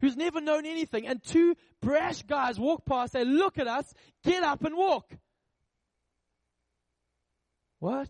who's 0.00 0.16
never 0.16 0.40
known 0.40 0.64
anything, 0.64 1.06
and 1.06 1.22
two 1.22 1.54
brash 1.80 2.22
guys 2.22 2.58
walk 2.58 2.86
past, 2.86 3.12
they 3.12 3.24
look 3.24 3.58
at 3.58 3.68
us, 3.68 3.92
get 4.24 4.42
up 4.42 4.64
and 4.64 4.76
walk. 4.76 5.12
What? 7.78 8.08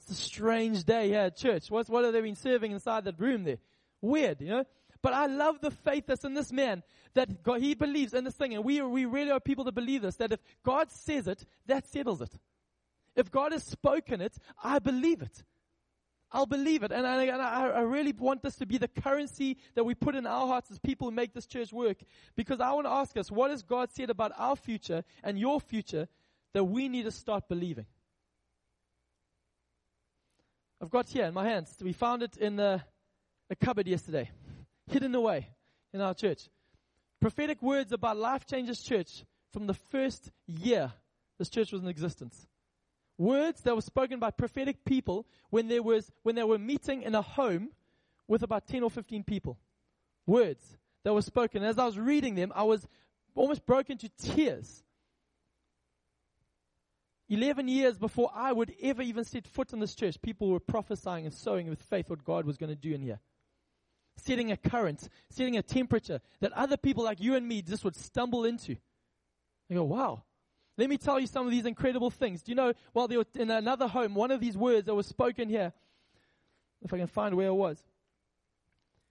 It's 0.00 0.10
a 0.10 0.14
strange 0.14 0.84
day 0.84 1.08
here 1.08 1.20
at 1.20 1.36
church. 1.36 1.70
What, 1.70 1.88
what 1.88 2.04
have 2.04 2.12
they 2.12 2.20
been 2.20 2.34
serving 2.34 2.72
inside 2.72 3.04
that 3.04 3.20
room 3.20 3.44
there? 3.44 3.58
Weird, 4.00 4.40
you 4.40 4.48
know? 4.48 4.64
But 5.02 5.14
I 5.14 5.26
love 5.26 5.60
the 5.60 5.70
faith 5.70 6.04
that's 6.06 6.24
in 6.24 6.34
this 6.34 6.52
man 6.52 6.82
that 7.14 7.42
God, 7.42 7.60
he 7.60 7.74
believes 7.74 8.12
in 8.12 8.24
this 8.24 8.34
thing. 8.34 8.54
And 8.54 8.64
we, 8.64 8.82
we 8.82 9.06
really 9.06 9.30
are 9.30 9.40
people 9.40 9.64
that 9.64 9.74
believe 9.74 10.02
this, 10.02 10.16
that 10.16 10.32
if 10.32 10.40
God 10.64 10.90
says 10.90 11.26
it, 11.26 11.46
that 11.66 11.86
settles 11.86 12.20
it. 12.20 12.32
If 13.16 13.30
God 13.30 13.52
has 13.52 13.64
spoken 13.64 14.20
it, 14.20 14.36
I 14.62 14.78
believe 14.78 15.22
it. 15.22 15.42
I'll 16.32 16.46
believe 16.46 16.82
it. 16.84 16.92
And, 16.92 17.06
I, 17.06 17.24
and 17.24 17.42
I, 17.42 17.68
I, 17.68 17.80
really 17.80 18.12
want 18.12 18.42
this 18.42 18.54
to 18.56 18.66
be 18.66 18.78
the 18.78 18.86
currency 18.86 19.56
that 19.74 19.82
we 19.82 19.96
put 19.96 20.14
in 20.14 20.26
our 20.26 20.46
hearts 20.46 20.70
as 20.70 20.78
people 20.78 21.08
who 21.08 21.14
make 21.14 21.34
this 21.34 21.46
church 21.46 21.72
work. 21.72 21.96
Because 22.36 22.60
I 22.60 22.70
want 22.72 22.86
to 22.86 22.92
ask 22.92 23.16
us, 23.16 23.32
what 23.32 23.50
has 23.50 23.64
God 23.64 23.90
said 23.90 24.10
about 24.10 24.30
our 24.36 24.54
future 24.54 25.02
and 25.24 25.40
your 25.40 25.60
future 25.60 26.06
that 26.52 26.62
we 26.62 26.88
need 26.88 27.02
to 27.04 27.10
start 27.10 27.48
believing? 27.48 27.86
I've 30.80 30.90
got 30.90 31.08
here 31.08 31.24
in 31.24 31.34
my 31.34 31.48
hands. 31.48 31.76
We 31.82 31.92
found 31.92 32.22
it 32.22 32.36
in 32.36 32.56
the, 32.56 32.80
the 33.48 33.56
cupboard 33.56 33.88
yesterday 33.88 34.30
hidden 34.86 35.14
away 35.14 35.48
in 35.92 36.00
our 36.00 36.14
church. 36.14 36.48
Prophetic 37.20 37.60
words 37.62 37.92
about 37.92 38.16
Life 38.16 38.46
Changers 38.46 38.80
Church 38.82 39.24
from 39.52 39.66
the 39.66 39.74
first 39.74 40.30
year 40.46 40.92
this 41.40 41.48
church 41.48 41.72
was 41.72 41.80
in 41.80 41.88
existence. 41.88 42.46
Words 43.16 43.62
that 43.62 43.74
were 43.74 43.80
spoken 43.80 44.20
by 44.20 44.30
prophetic 44.30 44.84
people 44.84 45.26
when 45.48 45.68
there 45.68 45.82
was 45.82 46.12
when 46.22 46.34
they 46.34 46.44
were 46.44 46.58
meeting 46.58 47.02
in 47.02 47.14
a 47.14 47.22
home 47.22 47.70
with 48.28 48.42
about 48.42 48.66
10 48.66 48.82
or 48.82 48.90
15 48.90 49.24
people. 49.24 49.58
Words 50.26 50.76
that 51.02 51.14
were 51.14 51.22
spoken. 51.22 51.62
As 51.62 51.78
I 51.78 51.86
was 51.86 51.98
reading 51.98 52.34
them, 52.34 52.52
I 52.54 52.64
was 52.64 52.86
almost 53.34 53.64
broken 53.64 53.96
to 53.98 54.10
tears. 54.18 54.82
11 57.30 57.68
years 57.68 57.96
before 57.96 58.30
I 58.34 58.52
would 58.52 58.74
ever 58.82 59.00
even 59.00 59.24
set 59.24 59.46
foot 59.46 59.72
in 59.72 59.80
this 59.80 59.94
church, 59.94 60.20
people 60.20 60.50
were 60.50 60.60
prophesying 60.60 61.24
and 61.24 61.32
sowing 61.32 61.70
with 61.70 61.80
faith 61.80 62.10
what 62.10 62.22
God 62.22 62.44
was 62.44 62.58
going 62.58 62.70
to 62.70 62.76
do 62.76 62.92
in 62.92 63.00
here 63.00 63.20
setting 64.24 64.52
a 64.52 64.56
current, 64.56 65.08
setting 65.30 65.56
a 65.56 65.62
temperature 65.62 66.20
that 66.40 66.52
other 66.52 66.76
people 66.76 67.04
like 67.04 67.20
you 67.20 67.34
and 67.34 67.46
me 67.46 67.62
just 67.62 67.84
would 67.84 67.96
stumble 67.96 68.44
into. 68.44 68.76
You 69.68 69.76
go, 69.76 69.84
wow. 69.84 70.22
Let 70.76 70.88
me 70.88 70.96
tell 70.96 71.20
you 71.20 71.26
some 71.26 71.46
of 71.46 71.52
these 71.52 71.66
incredible 71.66 72.10
things. 72.10 72.42
Do 72.42 72.52
you 72.52 72.56
know, 72.56 72.72
while 72.92 73.08
they 73.08 73.16
were 73.16 73.26
in 73.34 73.50
another 73.50 73.86
home, 73.86 74.14
one 74.14 74.30
of 74.30 74.40
these 74.40 74.56
words 74.56 74.86
that 74.86 74.94
was 74.94 75.06
spoken 75.06 75.48
here, 75.48 75.72
if 76.82 76.92
I 76.92 76.98
can 76.98 77.06
find 77.06 77.36
where 77.36 77.48
it 77.48 77.54
was. 77.54 77.82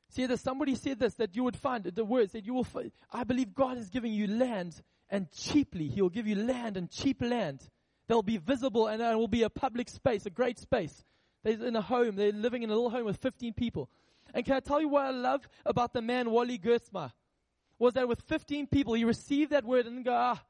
See, 0.09 0.25
that 0.25 0.39
somebody 0.39 0.73
said 0.73 0.99
this, 0.99 1.13
that 1.15 1.35
you 1.35 1.43
would 1.43 1.55
find 1.55 1.83
the 1.83 2.03
words 2.03 2.31
that 2.31 2.45
you 2.45 2.53
will, 2.55 2.63
find, 2.63 2.91
I 3.11 3.23
believe 3.23 3.53
God 3.53 3.77
is 3.77 3.89
giving 3.89 4.11
you 4.11 4.27
land 4.27 4.81
and 5.09 5.31
cheaply. 5.31 5.87
He 5.87 6.01
will 6.01 6.09
give 6.09 6.27
you 6.27 6.35
land 6.35 6.77
and 6.77 6.89
cheap 6.89 7.21
land. 7.21 7.61
They'll 8.07 8.23
be 8.23 8.37
visible 8.37 8.87
and 8.87 9.01
it 9.01 9.15
will 9.15 9.27
be 9.27 9.43
a 9.43 9.49
public 9.49 9.87
space, 9.87 10.25
a 10.25 10.31
great 10.31 10.57
space. 10.57 11.03
They're 11.43 11.63
in 11.63 11.75
a 11.75 11.81
home. 11.81 12.15
They're 12.15 12.31
living 12.31 12.63
in 12.63 12.71
a 12.71 12.73
little 12.73 12.89
home 12.89 13.05
with 13.05 13.17
15 13.17 13.53
people. 13.53 13.89
And 14.33 14.45
can 14.45 14.55
I 14.55 14.59
tell 14.59 14.81
you 14.81 14.89
what 14.89 15.05
I 15.05 15.11
love 15.11 15.47
about 15.65 15.93
the 15.93 16.01
man 16.01 16.29
Wally 16.29 16.57
Gertzma? 16.57 17.11
Was 17.77 17.93
that 17.93 18.07
with 18.07 18.21
15 18.21 18.67
people, 18.67 18.93
he 18.93 19.05
received 19.05 19.51
that 19.51 19.63
word 19.63 19.85
and 19.85 20.03
go, 20.03 20.13
ah, 20.13 20.43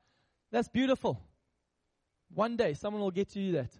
that's 0.52 0.68
beautiful. 0.68 1.22
One 2.34 2.56
day 2.56 2.74
someone 2.74 3.02
will 3.02 3.12
get 3.12 3.30
to 3.30 3.40
do 3.40 3.52
that. 3.54 3.72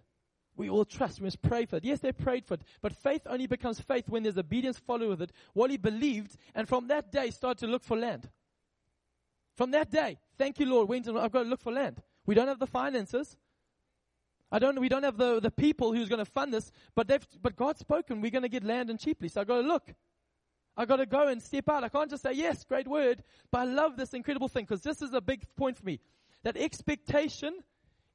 We 0.56 0.68
all 0.68 0.84
trust. 0.84 1.20
We 1.20 1.24
must 1.24 1.40
pray 1.40 1.64
for 1.64 1.76
it. 1.76 1.84
Yes, 1.84 2.00
they 2.00 2.12
prayed 2.12 2.44
for 2.44 2.54
it. 2.54 2.62
But 2.80 2.92
faith 2.92 3.22
only 3.26 3.46
becomes 3.46 3.80
faith 3.80 4.08
when 4.08 4.22
there's 4.22 4.38
obedience 4.38 4.78
followed 4.78 5.08
with 5.08 5.22
it. 5.22 5.32
Wally 5.54 5.76
believed 5.76 6.36
and 6.54 6.68
from 6.68 6.88
that 6.88 7.10
day 7.10 7.30
started 7.30 7.64
to 7.64 7.66
look 7.66 7.82
for 7.82 7.96
land. 7.96 8.28
From 9.56 9.70
that 9.72 9.90
day, 9.90 10.18
thank 10.38 10.58
you 10.58 10.66
Lord, 10.66 10.88
went 10.88 11.06
and 11.06 11.18
I've 11.18 11.32
got 11.32 11.44
to 11.44 11.48
look 11.48 11.60
for 11.60 11.72
land. 11.72 12.02
We 12.26 12.34
don't 12.34 12.48
have 12.48 12.58
the 12.58 12.66
finances. 12.66 13.36
I 14.52 14.58
don't, 14.58 14.80
we 14.80 14.88
don't 14.88 15.04
have 15.04 15.16
the, 15.16 15.40
the 15.40 15.50
people 15.50 15.92
who's 15.92 16.08
going 16.08 16.18
to 16.18 16.30
fund 16.30 16.52
this, 16.52 16.72
but 16.94 17.06
they've, 17.06 17.26
but 17.40 17.56
God's 17.56 17.80
spoken, 17.80 18.20
we're 18.20 18.32
going 18.32 18.42
to 18.42 18.48
get 18.48 18.64
land 18.64 18.90
and 18.90 18.98
cheaply. 18.98 19.28
So 19.28 19.40
I 19.40 19.44
got 19.44 19.56
to 19.56 19.66
look. 19.66 19.94
I 20.76 20.86
got 20.86 20.96
to 20.96 21.06
go 21.06 21.28
and 21.28 21.42
step 21.42 21.68
out. 21.68 21.84
I 21.84 21.88
can't 21.88 22.10
just 22.10 22.22
say, 22.22 22.32
yes, 22.32 22.64
great 22.64 22.88
word, 22.88 23.22
but 23.50 23.58
I 23.60 23.64
love 23.64 23.96
this 23.96 24.12
incredible 24.12 24.48
thing 24.48 24.64
because 24.64 24.82
this 24.82 25.02
is 25.02 25.12
a 25.12 25.20
big 25.20 25.44
point 25.56 25.76
for 25.76 25.84
me. 25.84 26.00
That 26.42 26.56
expectation 26.56 27.54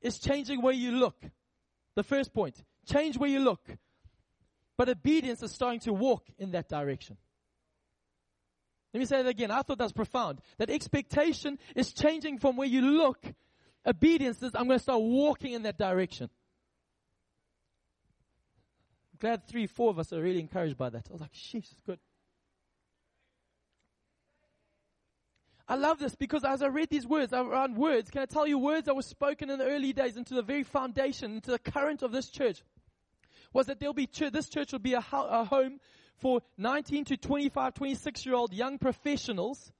is 0.01 0.19
changing 0.19 0.61
where 0.61 0.73
you 0.73 0.91
look. 0.91 1.17
The 1.95 2.03
first 2.03 2.33
point. 2.33 2.61
Change 2.85 3.17
where 3.17 3.29
you 3.29 3.39
look. 3.39 3.61
But 4.77 4.89
obedience 4.89 5.41
is 5.41 5.51
starting 5.51 5.79
to 5.81 5.93
walk 5.93 6.25
in 6.37 6.51
that 6.51 6.67
direction. 6.67 7.17
Let 8.93 8.99
me 8.99 9.05
say 9.05 9.21
that 9.21 9.29
again. 9.29 9.51
I 9.51 9.61
thought 9.61 9.77
that 9.77 9.85
was 9.85 9.93
profound. 9.93 10.39
That 10.57 10.69
expectation 10.69 11.59
is 11.75 11.93
changing 11.93 12.39
from 12.39 12.55
where 12.55 12.67
you 12.67 12.81
look 12.81 13.21
obedience 13.85 14.41
is 14.41 14.55
I'm 14.55 14.67
going 14.67 14.79
to 14.79 14.83
start 14.83 15.01
walking 15.01 15.53
in 15.53 15.63
that 15.63 15.77
direction. 15.77 16.29
I'm 19.13 19.19
glad 19.19 19.47
three, 19.47 19.67
four 19.67 19.89
of 19.89 19.99
us 19.99 20.11
are 20.13 20.21
really 20.21 20.39
encouraged 20.39 20.77
by 20.77 20.89
that. 20.89 21.07
I 21.09 21.13
was 21.13 21.21
like, 21.21 21.33
sheesh, 21.33 21.71
it's 21.71 21.81
good. 21.85 21.99
I 25.67 25.75
love 25.75 25.97
this 25.97 26.15
because 26.15 26.43
as 26.43 26.61
I 26.61 26.67
read 26.67 26.89
these 26.89 27.07
words, 27.07 27.33
around 27.33 27.75
words, 27.75 28.11
can 28.11 28.21
I 28.21 28.25
tell 28.25 28.45
you 28.45 28.59
words 28.59 28.85
that 28.85 28.95
were 28.95 29.01
spoken 29.01 29.49
in 29.49 29.57
the 29.57 29.65
early 29.65 29.93
days 29.93 30.15
into 30.15 30.35
the 30.35 30.43
very 30.43 30.63
foundation, 30.63 31.35
into 31.35 31.49
the 31.49 31.57
current 31.57 32.03
of 32.03 32.11
this 32.11 32.29
church, 32.29 32.61
was 33.51 33.65
that 33.67 33.79
there'll 33.79 33.93
be 33.93 34.07
this 34.31 34.49
church 34.49 34.73
will 34.73 34.79
be 34.79 34.93
a, 34.93 35.01
ho- 35.01 35.27
a 35.27 35.43
home 35.43 35.79
for 36.17 36.41
19 36.57 37.05
to 37.05 37.17
25, 37.17 37.73
26 37.73 38.25
year 38.25 38.35
old 38.35 38.53
young 38.53 38.77
professionals 38.77 39.71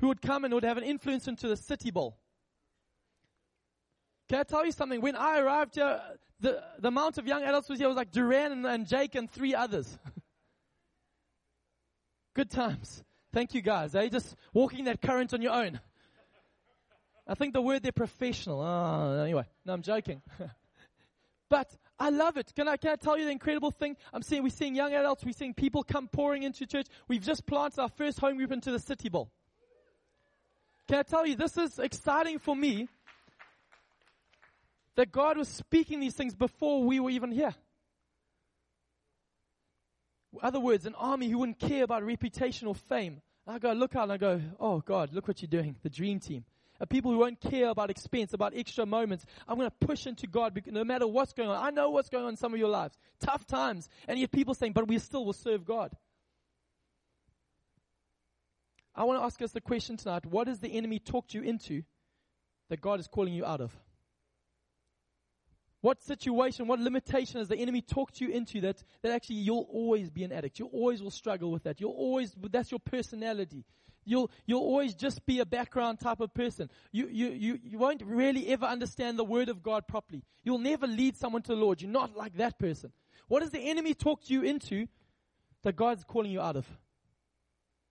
who 0.00 0.08
would 0.08 0.20
come 0.20 0.44
and 0.44 0.52
would 0.52 0.64
have 0.64 0.78
an 0.78 0.84
influence 0.84 1.28
into 1.28 1.48
the 1.48 1.56
city 1.56 1.90
bowl. 1.90 2.18
Can 4.28 4.40
I 4.40 4.42
tell 4.42 4.64
you 4.64 4.72
something? 4.72 5.00
When 5.00 5.16
I 5.16 5.38
arrived 5.38 5.76
here, 5.76 6.00
the, 6.40 6.62
the 6.78 6.88
amount 6.88 7.18
of 7.18 7.26
young 7.26 7.42
adults 7.42 7.68
was 7.68 7.78
here 7.78 7.88
was 7.88 7.96
like 7.96 8.10
Duran 8.10 8.52
and, 8.52 8.66
and 8.66 8.86
Jake 8.86 9.14
and 9.14 9.30
three 9.30 9.54
others. 9.54 9.98
Good 12.34 12.50
times. 12.50 13.02
Thank 13.32 13.54
you 13.54 13.62
guys. 13.62 13.92
They 13.92 14.06
eh? 14.06 14.08
just 14.08 14.36
walking 14.52 14.84
that 14.84 15.00
current 15.00 15.34
on 15.34 15.42
your 15.42 15.52
own. 15.52 15.80
I 17.26 17.34
think 17.34 17.52
the 17.52 17.62
word 17.62 17.82
they're 17.82 17.92
professional. 17.92 18.60
Oh, 18.60 19.22
anyway, 19.22 19.44
no, 19.64 19.72
I'm 19.72 19.82
joking. 19.82 20.22
but 21.48 21.70
I 21.98 22.10
love 22.10 22.36
it. 22.36 22.52
Can 22.54 22.68
I, 22.68 22.76
can 22.76 22.92
I 22.92 22.96
tell 22.96 23.18
you 23.18 23.24
the 23.24 23.30
incredible 23.30 23.70
thing? 23.70 23.96
I'm 24.12 24.22
seeing, 24.22 24.42
we're 24.42 24.50
seeing 24.50 24.74
young 24.74 24.94
adults, 24.94 25.24
we're 25.24 25.32
seeing 25.32 25.52
people 25.52 25.82
come 25.82 26.08
pouring 26.08 26.42
into 26.42 26.66
church. 26.66 26.86
We've 27.06 27.22
just 27.22 27.46
planted 27.46 27.80
our 27.80 27.88
first 27.88 28.18
home 28.18 28.36
group 28.36 28.52
into 28.52 28.70
the 28.70 28.78
City 28.78 29.08
Bowl. 29.08 29.30
Can 30.86 30.98
I 30.98 31.02
tell 31.02 31.26
you, 31.26 31.36
this 31.36 31.58
is 31.58 31.78
exciting 31.78 32.38
for 32.38 32.56
me 32.56 32.88
that 34.98 35.12
God 35.12 35.38
was 35.38 35.46
speaking 35.46 36.00
these 36.00 36.14
things 36.14 36.34
before 36.34 36.82
we 36.82 36.98
were 36.98 37.10
even 37.10 37.30
here. 37.30 37.54
In 40.32 40.40
other 40.42 40.58
words, 40.58 40.86
an 40.86 40.96
army 40.96 41.28
who 41.28 41.38
wouldn't 41.38 41.60
care 41.60 41.84
about 41.84 42.02
reputation 42.02 42.66
or 42.66 42.74
fame. 42.74 43.22
I 43.46 43.60
go 43.60 43.72
look 43.74 43.94
out 43.94 44.02
and 44.02 44.12
I 44.12 44.16
go, 44.16 44.40
oh 44.58 44.80
God, 44.80 45.14
look 45.14 45.28
what 45.28 45.40
you're 45.40 45.48
doing, 45.48 45.76
the 45.84 45.88
dream 45.88 46.18
team. 46.18 46.44
people 46.90 47.12
who 47.12 47.18
won't 47.18 47.40
care 47.40 47.68
about 47.68 47.90
expense, 47.90 48.32
about 48.32 48.54
extra 48.56 48.84
moments. 48.86 49.24
I'm 49.46 49.56
going 49.56 49.70
to 49.70 49.86
push 49.86 50.08
into 50.08 50.26
God 50.26 50.52
because 50.52 50.72
no 50.72 50.82
matter 50.82 51.06
what's 51.06 51.32
going 51.32 51.48
on. 51.48 51.64
I 51.64 51.70
know 51.70 51.90
what's 51.90 52.08
going 52.08 52.24
on 52.24 52.30
in 52.30 52.36
some 52.36 52.52
of 52.52 52.58
your 52.58 52.68
lives. 52.68 52.98
Tough 53.20 53.46
times. 53.46 53.88
And 54.08 54.18
yet 54.18 54.32
people 54.32 54.52
saying, 54.52 54.72
but 54.72 54.88
we 54.88 54.98
still 54.98 55.24
will 55.24 55.32
serve 55.32 55.64
God. 55.64 55.92
I 58.96 59.04
want 59.04 59.20
to 59.20 59.24
ask 59.24 59.40
us 59.42 59.52
the 59.52 59.60
question 59.60 59.96
tonight. 59.96 60.26
What 60.26 60.48
has 60.48 60.58
the 60.58 60.70
enemy 60.70 60.98
talked 60.98 61.34
you 61.34 61.42
into 61.42 61.84
that 62.68 62.80
God 62.80 62.98
is 62.98 63.06
calling 63.06 63.32
you 63.32 63.44
out 63.44 63.60
of? 63.60 63.72
What 65.80 66.02
situation, 66.02 66.66
what 66.66 66.80
limitation 66.80 67.38
has 67.38 67.48
the 67.48 67.56
enemy 67.56 67.82
talked 67.82 68.20
you 68.20 68.28
into 68.30 68.60
that, 68.62 68.82
that 69.02 69.12
actually 69.12 69.36
you'll 69.36 69.68
always 69.72 70.10
be 70.10 70.24
an 70.24 70.32
addict? 70.32 70.58
You 70.58 70.66
always 70.66 71.02
will 71.02 71.12
struggle 71.12 71.52
with 71.52 71.62
that. 71.64 71.80
You'll 71.80 71.92
always, 71.92 72.34
that's 72.50 72.70
your 72.72 72.80
personality. 72.80 73.64
You'll, 74.04 74.30
you'll 74.46 74.62
always 74.62 74.94
just 74.94 75.24
be 75.26 75.38
a 75.38 75.46
background 75.46 76.00
type 76.00 76.20
of 76.20 76.34
person. 76.34 76.70
You, 76.90 77.08
you, 77.08 77.28
you, 77.28 77.58
you 77.62 77.78
won't 77.78 78.02
really 78.02 78.48
ever 78.48 78.66
understand 78.66 79.18
the 79.18 79.24
word 79.24 79.48
of 79.48 79.62
God 79.62 79.86
properly. 79.86 80.24
You'll 80.42 80.58
never 80.58 80.86
lead 80.86 81.16
someone 81.16 81.42
to 81.42 81.54
the 81.54 81.60
Lord. 81.60 81.80
You're 81.82 81.90
not 81.90 82.16
like 82.16 82.36
that 82.38 82.58
person. 82.58 82.90
What 83.28 83.42
has 83.42 83.50
the 83.50 83.60
enemy 83.60 83.94
talked 83.94 84.30
you 84.30 84.42
into 84.42 84.88
that 85.62 85.76
God's 85.76 86.04
calling 86.04 86.32
you 86.32 86.40
out 86.40 86.56
of? 86.56 86.66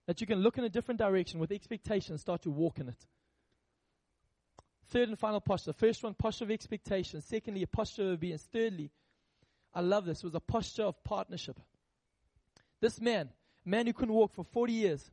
That 0.06 0.20
you 0.20 0.26
can 0.26 0.40
look 0.40 0.58
in 0.58 0.64
a 0.64 0.68
different 0.68 0.98
direction 0.98 1.38
with 1.38 1.52
expectation 1.52 2.12
and 2.12 2.20
start 2.20 2.42
to 2.42 2.50
walk 2.50 2.80
in 2.80 2.88
it. 2.88 3.06
Third 4.90 5.08
and 5.08 5.18
final 5.18 5.40
posture. 5.40 5.72
First 5.72 6.02
one, 6.02 6.14
posture 6.14 6.44
of 6.44 6.50
expectation. 6.50 7.20
Secondly, 7.20 7.62
a 7.62 7.66
posture 7.66 8.02
of 8.02 8.08
obedience. 8.14 8.46
Thirdly, 8.50 8.90
I 9.74 9.80
love 9.80 10.06
this, 10.06 10.22
was 10.22 10.34
a 10.34 10.40
posture 10.40 10.84
of 10.84 11.02
partnership. 11.04 11.60
This 12.80 13.00
man, 13.00 13.28
man 13.64 13.86
who 13.86 13.92
couldn't 13.92 14.14
walk 14.14 14.34
for 14.34 14.44
40 14.44 14.72
years, 14.72 15.10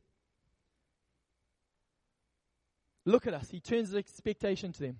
look 3.04 3.26
at 3.26 3.34
us. 3.34 3.50
He 3.50 3.60
turns 3.60 3.88
his 3.88 3.96
expectation 3.96 4.72
to 4.72 4.80
them. 4.80 4.98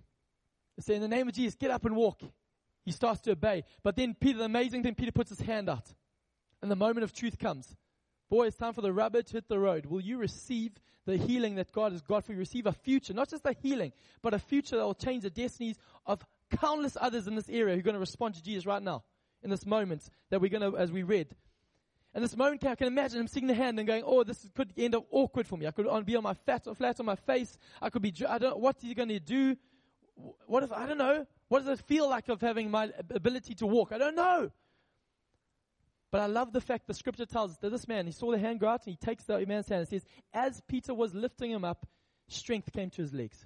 They 0.77 0.83
say, 0.83 0.95
in 0.97 1.03
the 1.03 1.09
name 1.09 1.29
of 1.29 1.35
Jesus, 1.35 1.55
get 1.55 1.71
up 1.71 1.87
and 1.87 1.97
walk. 1.97 2.21
He 2.85 2.93
starts 2.93 3.21
to 3.23 3.33
obey. 3.33 3.65
But 3.83 3.97
then 3.97 4.15
Peter, 4.15 4.39
the 4.39 4.45
amazing 4.45 4.83
thing, 4.83 4.95
Peter 4.95 5.13
puts 5.13 5.31
his 5.31 5.41
hand 5.41 5.71
out. 5.71 5.87
And 6.61 6.71
the 6.71 6.77
moment 6.77 7.05
of 7.05 7.13
truth 7.13 7.39
comes. 7.39 7.75
Boy, 8.29 8.49
it's 8.49 8.57
time 8.57 8.73
for 8.73 8.81
the 8.81 8.93
rubber 8.93 9.23
to 9.23 9.33
hit 9.33 9.49
the 9.49 9.59
road. 9.59 9.87
Will 9.87 10.01
you 10.01 10.19
receive 10.19 10.73
the 11.05 11.17
healing 11.17 11.55
that 11.57 11.71
God 11.71 11.93
has 11.93 12.03
got 12.03 12.25
for 12.25 12.33
you? 12.33 12.39
Receive 12.39 12.67
a 12.67 12.73
future, 12.73 13.15
not 13.15 13.29
just 13.29 13.47
a 13.47 13.55
healing, 13.63 13.93
but 14.23 14.35
a 14.35 14.39
future 14.39 14.77
that 14.77 14.85
will 14.85 14.95
change 14.95 15.23
the 15.23 15.31
destinies 15.31 15.77
of 16.05 16.25
countless 16.51 16.97
others 17.01 17.27
in 17.29 17.37
this 17.37 17.49
area 17.49 17.75
who 17.75 17.81
are 17.81 17.83
going 17.83 17.95
to 17.95 18.01
respond 18.01 18.35
to 18.35 18.43
Jesus 18.43 18.67
right 18.67 18.83
now, 18.83 19.05
in 19.43 19.51
this 19.51 19.65
moment 19.65 20.09
that 20.31 20.41
we're 20.41 20.51
going 20.51 20.73
to, 20.73 20.77
as 20.77 20.91
we 20.91 21.05
read. 21.05 21.29
And 22.15 22.25
this 22.25 22.37
moment, 22.37 22.65
I 22.65 22.75
can 22.75 22.87
imagine 22.87 23.21
him 23.21 23.29
seeing 23.29 23.47
the 23.47 23.55
hand 23.55 23.79
and 23.79 23.87
going, 23.87 24.03
"Oh, 24.05 24.25
this 24.25 24.49
could 24.55 24.73
end 24.75 24.95
up 24.95 25.05
awkward 25.11 25.47
for 25.47 25.59
me. 25.59 25.67
I 25.67 25.71
could 25.71 25.87
be 26.07 26.17
on 26.17 26.23
my 26.23 26.33
fat, 26.33 26.67
flat 26.75 26.99
on 26.99 27.05
my 27.05 27.15
face. 27.15 27.59
I 27.81 27.91
could 27.91 28.01
be. 28.01 28.13
I 28.27 28.39
don't. 28.39 28.53
Know, 28.53 28.57
what's 28.57 28.83
he 28.83 28.95
going 28.95 29.11
to 29.11 29.21
do? 29.21 29.55
What 30.47 30.63
if 30.63 30.73
I 30.73 30.87
don't 30.87 30.97
know? 30.97 31.27
What 31.49 31.65
does 31.65 31.79
it 31.79 31.85
feel 31.85 32.09
like 32.09 32.31
of 32.31 32.41
having 32.41 32.71
my 32.71 32.91
ability 33.11 33.55
to 33.57 33.67
walk? 33.67 33.93
I 33.93 33.99
don't 33.99 34.17
know. 34.17 34.51
But 36.17 36.23
I 36.23 36.27
love 36.29 36.51
the 36.51 36.63
fact 36.63 36.87
the 36.87 36.95
scripture 36.95 37.27
tells 37.27 37.51
us 37.51 37.57
that 37.59 37.69
this 37.69 37.87
man, 37.87 38.07
he 38.07 38.13
saw 38.13 38.31
the 38.31 38.39
hand 38.39 38.59
go 38.59 38.69
out 38.69 38.87
and 38.87 38.97
he 38.99 39.07
takes 39.07 39.25
the 39.25 39.45
man's 39.45 39.69
hand 39.69 39.81
and 39.81 39.89
says, 39.89 40.07
as 40.33 40.63
Peter 40.67 40.95
was 40.95 41.13
lifting 41.13 41.51
him 41.51 41.63
up, 41.63 41.87
strength 42.27 42.73
came 42.73 42.89
to 42.89 43.03
his 43.03 43.13
legs. 43.13 43.45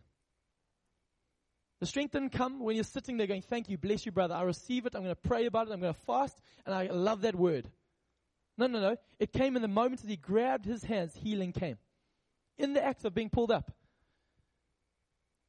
The 1.81 1.87
strength 1.87 2.13
didn't 2.13 2.31
come 2.31 2.61
when 2.61 2.77
you're 2.77 2.85
sitting 2.85 3.17
there 3.17 3.27
going, 3.27 3.43
Thank 3.43 3.71
you, 3.71 3.77
bless 3.77 4.07
you, 4.07 4.13
brother. 4.13 4.37
I 4.37 4.43
receive 4.43 4.87
it. 4.87 4.95
I'm 4.95 5.03
going 5.03 5.17
to 5.17 5.21
pray 5.21 5.47
about 5.47 5.67
it. 5.67 5.73
I'm 5.73 5.81
going 5.81 5.93
to 5.93 6.01
fast. 6.03 6.41
And 6.65 6.73
I 6.73 6.87
love 6.87 7.23
that 7.23 7.35
word. 7.35 7.69
No, 8.57 8.69
no, 8.69 8.81
no. 8.81 8.97
It 9.19 9.33
came 9.33 9.57
in 9.57 9.63
the 9.63 9.67
moment 9.67 10.03
that 10.03 10.09
he 10.09 10.17
grabbed 10.17 10.65
his 10.65 10.85
hands, 10.85 11.13
healing 11.17 11.51
came. 11.51 11.77
In 12.57 12.73
the 12.73 12.85
act 12.85 13.05
of 13.05 13.13
being 13.13 13.31
pulled 13.31 13.51
up. 13.51 13.73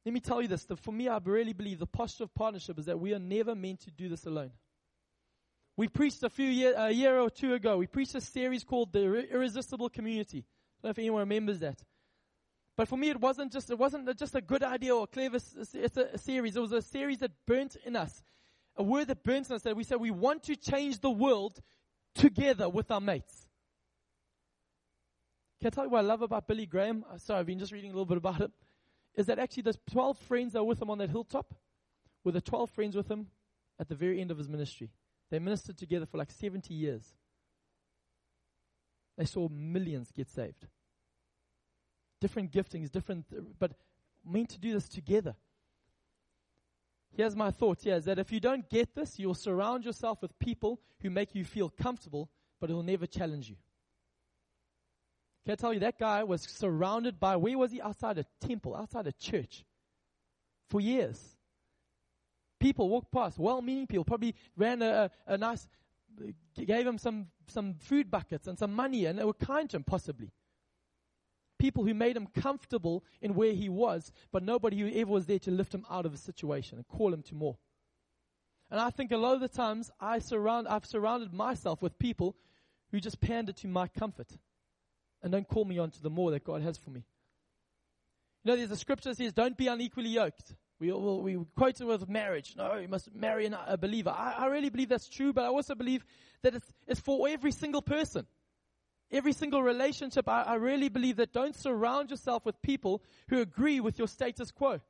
Let 0.04 0.12
me 0.12 0.18
tell 0.18 0.42
you 0.42 0.48
this. 0.48 0.66
For 0.82 0.90
me, 0.90 1.06
I 1.06 1.20
really 1.22 1.52
believe 1.52 1.78
the 1.78 1.86
posture 1.86 2.24
of 2.24 2.34
partnership 2.34 2.80
is 2.80 2.86
that 2.86 2.98
we 2.98 3.14
are 3.14 3.20
never 3.20 3.54
meant 3.54 3.82
to 3.82 3.92
do 3.92 4.08
this 4.08 4.26
alone. 4.26 4.50
We 5.76 5.88
preached 5.88 6.22
a 6.22 6.28
few 6.28 6.48
year, 6.48 6.74
a 6.76 6.90
year 6.90 7.18
or 7.18 7.30
two 7.30 7.54
ago. 7.54 7.78
We 7.78 7.86
preached 7.86 8.14
a 8.14 8.20
series 8.20 8.62
called 8.62 8.92
the 8.92 9.26
Irresistible 9.30 9.88
Community. 9.88 10.38
I 10.38 10.42
don't 10.42 10.84
know 10.84 10.90
if 10.90 10.98
anyone 10.98 11.20
remembers 11.20 11.60
that. 11.60 11.82
But 12.76 12.88
for 12.88 12.96
me, 12.96 13.10
it 13.10 13.20
wasn't 13.20 13.52
just 13.52 13.70
it 13.70 13.78
wasn't 13.78 14.16
just 14.18 14.34
a 14.34 14.40
good 14.40 14.62
idea 14.62 14.94
or 14.94 15.06
clever. 15.06 15.36
It's 15.36 15.96
a, 15.96 16.08
a 16.14 16.18
series. 16.18 16.56
It 16.56 16.60
was 16.60 16.72
a 16.72 16.82
series 16.82 17.18
that 17.18 17.30
burnt 17.46 17.76
in 17.84 17.96
us, 17.96 18.22
a 18.76 18.82
word 18.82 19.08
that 19.08 19.22
burnt 19.22 19.48
in 19.50 19.56
us. 19.56 19.62
That 19.62 19.76
we 19.76 19.84
said 19.84 20.00
we 20.00 20.10
want 20.10 20.44
to 20.44 20.56
change 20.56 21.00
the 21.00 21.10
world 21.10 21.60
together 22.14 22.68
with 22.68 22.90
our 22.90 23.00
mates. 23.00 23.46
Can 25.60 25.68
I 25.68 25.70
tell 25.70 25.84
you 25.84 25.90
what 25.90 26.00
I 26.00 26.02
love 26.02 26.22
about 26.22 26.48
Billy 26.48 26.66
Graham? 26.66 27.04
Uh, 27.10 27.18
sorry, 27.18 27.40
I've 27.40 27.46
been 27.46 27.58
just 27.58 27.72
reading 27.72 27.90
a 27.90 27.94
little 27.94 28.06
bit 28.06 28.16
about 28.18 28.40
it. 28.40 28.50
Is 29.14 29.26
that 29.26 29.38
actually 29.38 29.62
those 29.62 29.78
12 29.90 30.18
friends 30.18 30.52
that 30.54 30.62
were 30.62 30.68
with 30.70 30.82
him 30.82 30.90
on 30.90 30.98
that 30.98 31.10
hilltop 31.10 31.54
were 32.24 32.32
the 32.32 32.40
12 32.40 32.70
friends 32.70 32.96
with 32.96 33.08
him 33.08 33.28
at 33.78 33.88
the 33.88 33.94
very 33.94 34.20
end 34.20 34.30
of 34.30 34.38
his 34.38 34.48
ministry. 34.48 34.90
They 35.32 35.38
ministered 35.38 35.78
together 35.78 36.04
for 36.04 36.18
like 36.18 36.30
70 36.30 36.74
years. 36.74 37.02
They 39.16 39.24
saw 39.24 39.48
millions 39.48 40.12
get 40.12 40.28
saved. 40.28 40.66
Different 42.20 42.52
giftings, 42.52 42.90
different, 42.90 43.24
but 43.58 43.72
meant 44.22 44.50
to 44.50 44.58
do 44.58 44.74
this 44.74 44.90
together. 44.90 45.34
Here's 47.16 47.34
my 47.34 47.50
thought 47.50 47.80
here 47.80 47.94
is 47.96 48.04
that 48.04 48.18
if 48.18 48.30
you 48.30 48.40
don't 48.40 48.68
get 48.68 48.94
this, 48.94 49.18
you'll 49.18 49.32
surround 49.32 49.86
yourself 49.86 50.20
with 50.20 50.38
people 50.38 50.82
who 51.00 51.08
make 51.08 51.34
you 51.34 51.46
feel 51.46 51.70
comfortable, 51.70 52.28
but 52.60 52.68
it 52.68 52.74
will 52.74 52.82
never 52.82 53.06
challenge 53.06 53.48
you. 53.48 53.56
Can 55.46 55.52
I 55.52 55.56
tell 55.56 55.72
you, 55.72 55.80
that 55.80 55.98
guy 55.98 56.24
was 56.24 56.42
surrounded 56.42 57.18
by, 57.18 57.36
where 57.36 57.56
was 57.56 57.72
he? 57.72 57.80
Outside 57.80 58.18
a 58.18 58.26
temple, 58.46 58.76
outside 58.76 59.06
a 59.06 59.12
church 59.12 59.64
for 60.68 60.82
years 60.82 61.31
people 62.62 62.88
walked 62.88 63.10
past, 63.10 63.38
well-meaning 63.38 63.88
people, 63.88 64.04
probably 64.04 64.34
ran 64.56 64.80
a, 64.82 65.10
a, 65.26 65.34
a 65.34 65.36
nice, 65.36 65.66
gave 66.54 66.86
him 66.86 66.96
some, 66.96 67.26
some 67.48 67.74
food 67.74 68.08
buckets 68.10 68.46
and 68.46 68.56
some 68.56 68.72
money, 68.72 69.04
and 69.04 69.18
they 69.18 69.24
were 69.24 69.34
kind 69.34 69.68
to 69.70 69.76
him, 69.76 69.84
possibly. 69.84 70.30
People 71.58 71.84
who 71.84 71.92
made 71.92 72.16
him 72.16 72.28
comfortable 72.28 73.04
in 73.20 73.34
where 73.34 73.52
he 73.52 73.68
was, 73.68 74.12
but 74.30 74.44
nobody 74.44 74.78
who 74.78 75.00
ever 75.00 75.10
was 75.10 75.26
there 75.26 75.40
to 75.40 75.50
lift 75.50 75.74
him 75.74 75.84
out 75.90 76.06
of 76.06 76.14
a 76.14 76.16
situation 76.16 76.78
and 76.78 76.86
call 76.86 77.12
him 77.12 77.22
to 77.22 77.34
more. 77.34 77.58
And 78.70 78.80
I 78.80 78.90
think 78.90 79.10
a 79.10 79.16
lot 79.16 79.34
of 79.34 79.40
the 79.40 79.48
times 79.48 79.90
I 80.00 80.20
surround, 80.20 80.68
I've 80.68 80.86
surrounded 80.86 81.32
myself 81.32 81.82
with 81.82 81.98
people 81.98 82.36
who 82.90 83.00
just 83.00 83.20
pander 83.20 83.52
to 83.52 83.68
my 83.68 83.88
comfort 83.88 84.28
and 85.22 85.32
don't 85.32 85.48
call 85.48 85.64
me 85.64 85.78
on 85.78 85.90
to 85.90 86.02
the 86.02 86.10
more 86.10 86.30
that 86.30 86.44
God 86.44 86.62
has 86.62 86.78
for 86.78 86.90
me. 86.90 87.04
You 88.44 88.50
know, 88.50 88.56
there's 88.56 88.70
a 88.70 88.76
scripture 88.76 89.10
that 89.10 89.18
says, 89.18 89.32
don't 89.32 89.56
be 89.56 89.66
unequally 89.66 90.08
yoked. 90.08 90.54
We, 90.82 90.90
we, 90.90 91.36
we 91.36 91.46
quote 91.56 91.80
it 91.80 91.84
with 91.84 92.08
marriage. 92.08 92.54
No, 92.56 92.74
you 92.74 92.88
must 92.88 93.14
marry 93.14 93.48
a 93.68 93.78
believer. 93.78 94.10
I, 94.10 94.34
I 94.36 94.46
really 94.46 94.68
believe 94.68 94.88
that's 94.88 95.08
true, 95.08 95.32
but 95.32 95.44
I 95.44 95.46
also 95.46 95.76
believe 95.76 96.04
that 96.42 96.56
it's, 96.56 96.66
it's 96.88 96.98
for 96.98 97.28
every 97.28 97.52
single 97.52 97.82
person. 97.82 98.26
Every 99.12 99.32
single 99.32 99.62
relationship, 99.62 100.28
I, 100.28 100.42
I 100.42 100.54
really 100.54 100.88
believe 100.88 101.16
that 101.18 101.32
don't 101.32 101.54
surround 101.54 102.10
yourself 102.10 102.44
with 102.44 102.60
people 102.62 103.00
who 103.28 103.40
agree 103.40 103.78
with 103.78 103.96
your 103.96 104.08
status 104.08 104.50
quo. 104.50 104.80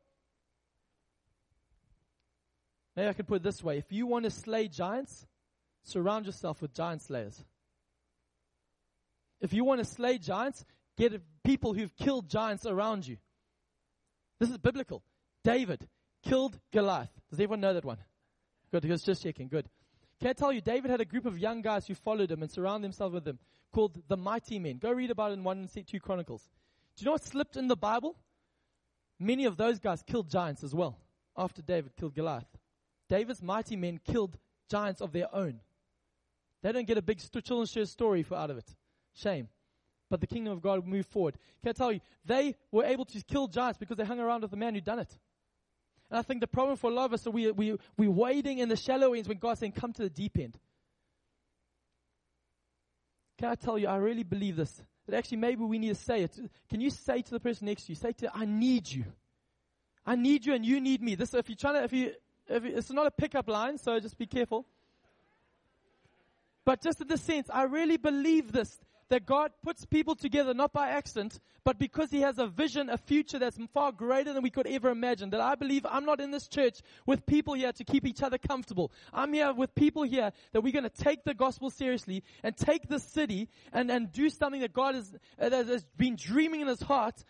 Maybe 2.96 3.08
I 3.10 3.12
can 3.12 3.26
put 3.26 3.36
it 3.36 3.42
this 3.42 3.62
way. 3.62 3.76
If 3.76 3.92
you 3.92 4.06
want 4.06 4.24
to 4.24 4.30
slay 4.30 4.68
giants, 4.68 5.26
surround 5.82 6.24
yourself 6.24 6.62
with 6.62 6.72
giant 6.72 7.02
slayers. 7.02 7.44
If 9.42 9.52
you 9.52 9.64
want 9.64 9.80
to 9.80 9.84
slay 9.84 10.16
giants, 10.16 10.64
get 10.96 11.20
people 11.44 11.74
who've 11.74 11.94
killed 11.96 12.30
giants 12.30 12.64
around 12.64 13.06
you. 13.06 13.18
This 14.40 14.48
is 14.48 14.56
biblical. 14.56 15.02
David 15.44 15.88
killed 16.22 16.58
Goliath. 16.72 17.10
Does 17.30 17.40
everyone 17.40 17.60
know 17.60 17.74
that 17.74 17.84
one? 17.84 17.98
Good, 18.70 18.84
was 18.84 19.02
just 19.02 19.22
checking. 19.22 19.48
Good. 19.48 19.68
Can 20.20 20.30
I 20.30 20.32
tell 20.32 20.52
you, 20.52 20.60
David 20.60 20.90
had 20.90 21.00
a 21.00 21.04
group 21.04 21.26
of 21.26 21.38
young 21.38 21.62
guys 21.62 21.86
who 21.86 21.94
followed 21.94 22.30
him 22.30 22.42
and 22.42 22.50
surrounded 22.50 22.88
themselves 22.88 23.14
with 23.14 23.26
him 23.26 23.38
called 23.72 24.00
the 24.08 24.16
Mighty 24.16 24.58
Men. 24.58 24.78
Go 24.78 24.92
read 24.92 25.10
about 25.10 25.30
it 25.30 25.34
in 25.34 25.44
1 25.44 25.68
and 25.74 25.86
2 25.86 26.00
Chronicles. 26.00 26.48
Do 26.96 27.02
you 27.02 27.06
know 27.06 27.12
what 27.12 27.24
slipped 27.24 27.56
in 27.56 27.68
the 27.68 27.76
Bible? 27.76 28.16
Many 29.18 29.44
of 29.44 29.56
those 29.56 29.78
guys 29.78 30.02
killed 30.02 30.30
giants 30.30 30.62
as 30.62 30.74
well 30.74 30.98
after 31.36 31.60
David 31.60 31.96
killed 31.96 32.14
Goliath. 32.14 32.58
David's 33.08 33.42
mighty 33.42 33.76
men 33.76 33.98
killed 34.04 34.38
giants 34.70 35.00
of 35.00 35.12
their 35.12 35.34
own. 35.34 35.60
They 36.62 36.72
don't 36.72 36.86
get 36.86 36.98
a 36.98 37.02
big 37.02 37.20
children's 37.42 37.90
story 37.90 38.22
for 38.22 38.36
out 38.36 38.50
of 38.50 38.58
it. 38.58 38.74
Shame 39.14 39.48
but 40.12 40.20
the 40.20 40.26
kingdom 40.26 40.52
of 40.52 40.60
God 40.60 40.86
moved 40.86 41.08
forward. 41.08 41.38
Can 41.62 41.70
I 41.70 41.72
tell 41.72 41.90
you, 41.90 42.00
they 42.22 42.54
were 42.70 42.84
able 42.84 43.06
to 43.06 43.22
kill 43.22 43.48
giants 43.48 43.78
because 43.78 43.96
they 43.96 44.04
hung 44.04 44.20
around 44.20 44.42
with 44.42 44.50
the 44.50 44.58
man 44.58 44.74
who'd 44.74 44.84
done 44.84 44.98
it. 44.98 45.18
And 46.12 46.18
I 46.18 46.22
think 46.22 46.42
the 46.42 46.46
problem 46.46 46.76
for 46.76 46.90
a 46.90 46.92
lot 46.92 47.06
of 47.06 47.14
us 47.14 47.22
is 47.22 47.28
we, 47.28 47.50
we, 47.52 47.74
we're 47.96 48.10
wading 48.10 48.58
in 48.58 48.68
the 48.68 48.76
shallow 48.76 49.14
ends 49.14 49.26
when 49.26 49.38
God's 49.38 49.60
saying, 49.60 49.72
come 49.72 49.94
to 49.94 50.02
the 50.02 50.10
deep 50.10 50.38
end. 50.38 50.58
Can 53.38 53.48
I 53.48 53.54
tell 53.54 53.78
you, 53.78 53.88
I 53.88 53.96
really 53.96 54.22
believe 54.22 54.56
this. 54.56 54.82
That 55.06 55.16
actually 55.16 55.38
maybe 55.38 55.64
we 55.64 55.78
need 55.78 55.88
to 55.88 55.94
say 55.94 56.22
it. 56.22 56.38
Can 56.68 56.82
you 56.82 56.90
say 56.90 57.22
to 57.22 57.30
the 57.30 57.40
person 57.40 57.66
next 57.66 57.86
to 57.86 57.92
you, 57.92 57.96
say 57.96 58.12
to 58.12 58.30
I 58.36 58.44
need 58.44 58.92
you. 58.92 59.06
I 60.04 60.16
need 60.16 60.44
you 60.44 60.52
and 60.52 60.66
you 60.66 60.82
need 60.82 61.00
me. 61.00 61.14
This, 61.14 61.32
if 61.32 61.48
you're 61.48 61.56
trying 61.56 61.76
to, 61.76 61.84
if 61.84 61.94
you, 61.94 62.12
if 62.46 62.62
you, 62.62 62.76
it's 62.76 62.90
not 62.90 63.06
a 63.06 63.10
pickup 63.10 63.48
line, 63.48 63.78
so 63.78 63.98
just 63.98 64.18
be 64.18 64.26
careful. 64.26 64.66
But 66.66 66.82
just 66.82 67.00
in 67.00 67.08
the 67.08 67.16
sense, 67.16 67.48
I 67.50 67.62
really 67.62 67.96
believe 67.96 68.52
this, 68.52 68.78
that 69.12 69.26
God 69.26 69.52
puts 69.62 69.84
people 69.84 70.14
together 70.14 70.54
not 70.54 70.72
by 70.72 70.88
accident, 70.88 71.38
but 71.64 71.78
because 71.78 72.10
He 72.10 72.22
has 72.22 72.38
a 72.38 72.46
vision, 72.46 72.88
a 72.88 72.96
future 72.96 73.38
that's 73.38 73.58
far 73.74 73.92
greater 73.92 74.32
than 74.32 74.42
we 74.42 74.48
could 74.48 74.66
ever 74.66 74.88
imagine. 74.88 75.28
That 75.28 75.42
I 75.42 75.54
believe 75.54 75.84
I'm 75.84 76.06
not 76.06 76.18
in 76.18 76.30
this 76.30 76.48
church 76.48 76.80
with 77.04 77.26
people 77.26 77.52
here 77.52 77.72
to 77.72 77.84
keep 77.84 78.06
each 78.06 78.22
other 78.22 78.38
comfortable. 78.38 78.90
I'm 79.12 79.34
here 79.34 79.52
with 79.52 79.74
people 79.74 80.02
here 80.02 80.32
that 80.52 80.62
we're 80.62 80.72
going 80.72 80.88
to 80.88 80.88
take 80.88 81.24
the 81.24 81.34
gospel 81.34 81.68
seriously 81.68 82.24
and 82.42 82.56
take 82.56 82.88
the 82.88 82.98
city 82.98 83.50
and, 83.70 83.90
and 83.90 84.10
do 84.10 84.30
something 84.30 84.62
that 84.62 84.72
God 84.72 84.94
has, 84.94 85.12
uh, 85.38 85.50
that 85.50 85.66
has 85.66 85.84
been 85.98 86.16
dreaming 86.16 86.62
in 86.62 86.68
His 86.68 86.80
heart 86.80 87.22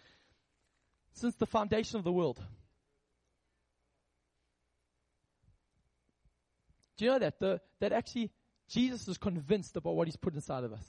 since 1.15 1.35
the 1.35 1.47
foundation 1.47 1.99
of 1.99 2.05
the 2.05 2.13
world. 2.13 2.41
Do 6.97 7.07
you 7.07 7.11
know 7.11 7.19
that? 7.19 7.41
The, 7.41 7.61
that 7.81 7.93
actually 7.93 8.31
Jesus 8.69 9.09
is 9.09 9.19
convinced 9.19 9.77
about 9.77 9.97
what 9.97 10.07
He's 10.07 10.15
put 10.15 10.35
inside 10.35 10.63
of 10.63 10.73
us. 10.73 10.85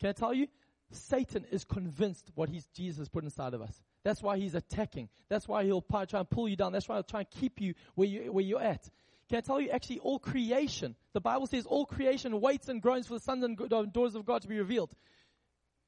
Can 0.00 0.10
I 0.10 0.12
tell 0.12 0.34
you? 0.34 0.48
Satan 0.90 1.44
is 1.50 1.64
convinced 1.64 2.30
what 2.34 2.48
he's, 2.48 2.66
Jesus 2.68 3.08
put 3.08 3.24
inside 3.24 3.54
of 3.54 3.62
us. 3.62 3.82
That's 4.04 4.22
why 4.22 4.38
he's 4.38 4.54
attacking. 4.54 5.08
That's 5.28 5.48
why 5.48 5.64
he'll 5.64 5.82
try 5.82 6.06
and 6.12 6.30
pull 6.30 6.48
you 6.48 6.56
down. 6.56 6.72
That's 6.72 6.88
why 6.88 6.96
he'll 6.96 7.02
try 7.02 7.20
and 7.20 7.30
keep 7.30 7.60
you 7.60 7.74
where, 7.96 8.06
you 8.06 8.32
where 8.32 8.44
you're 8.44 8.62
at. 8.62 8.88
Can 9.28 9.38
I 9.38 9.40
tell 9.40 9.60
you, 9.60 9.70
actually, 9.70 9.98
all 9.98 10.20
creation, 10.20 10.94
the 11.12 11.20
Bible 11.20 11.48
says 11.48 11.66
all 11.66 11.84
creation 11.84 12.40
waits 12.40 12.68
and 12.68 12.80
groans 12.80 13.08
for 13.08 13.14
the 13.14 13.20
sons 13.20 13.42
and 13.42 13.58
daughters 13.58 14.14
of 14.14 14.24
God 14.24 14.42
to 14.42 14.48
be 14.48 14.58
revealed. 14.58 14.94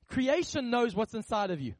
Creation 0.09 0.71
knows 0.71 0.97
what's 0.97 1.15
inside 1.15 1.53
of 1.53 1.61
you. 1.61 1.75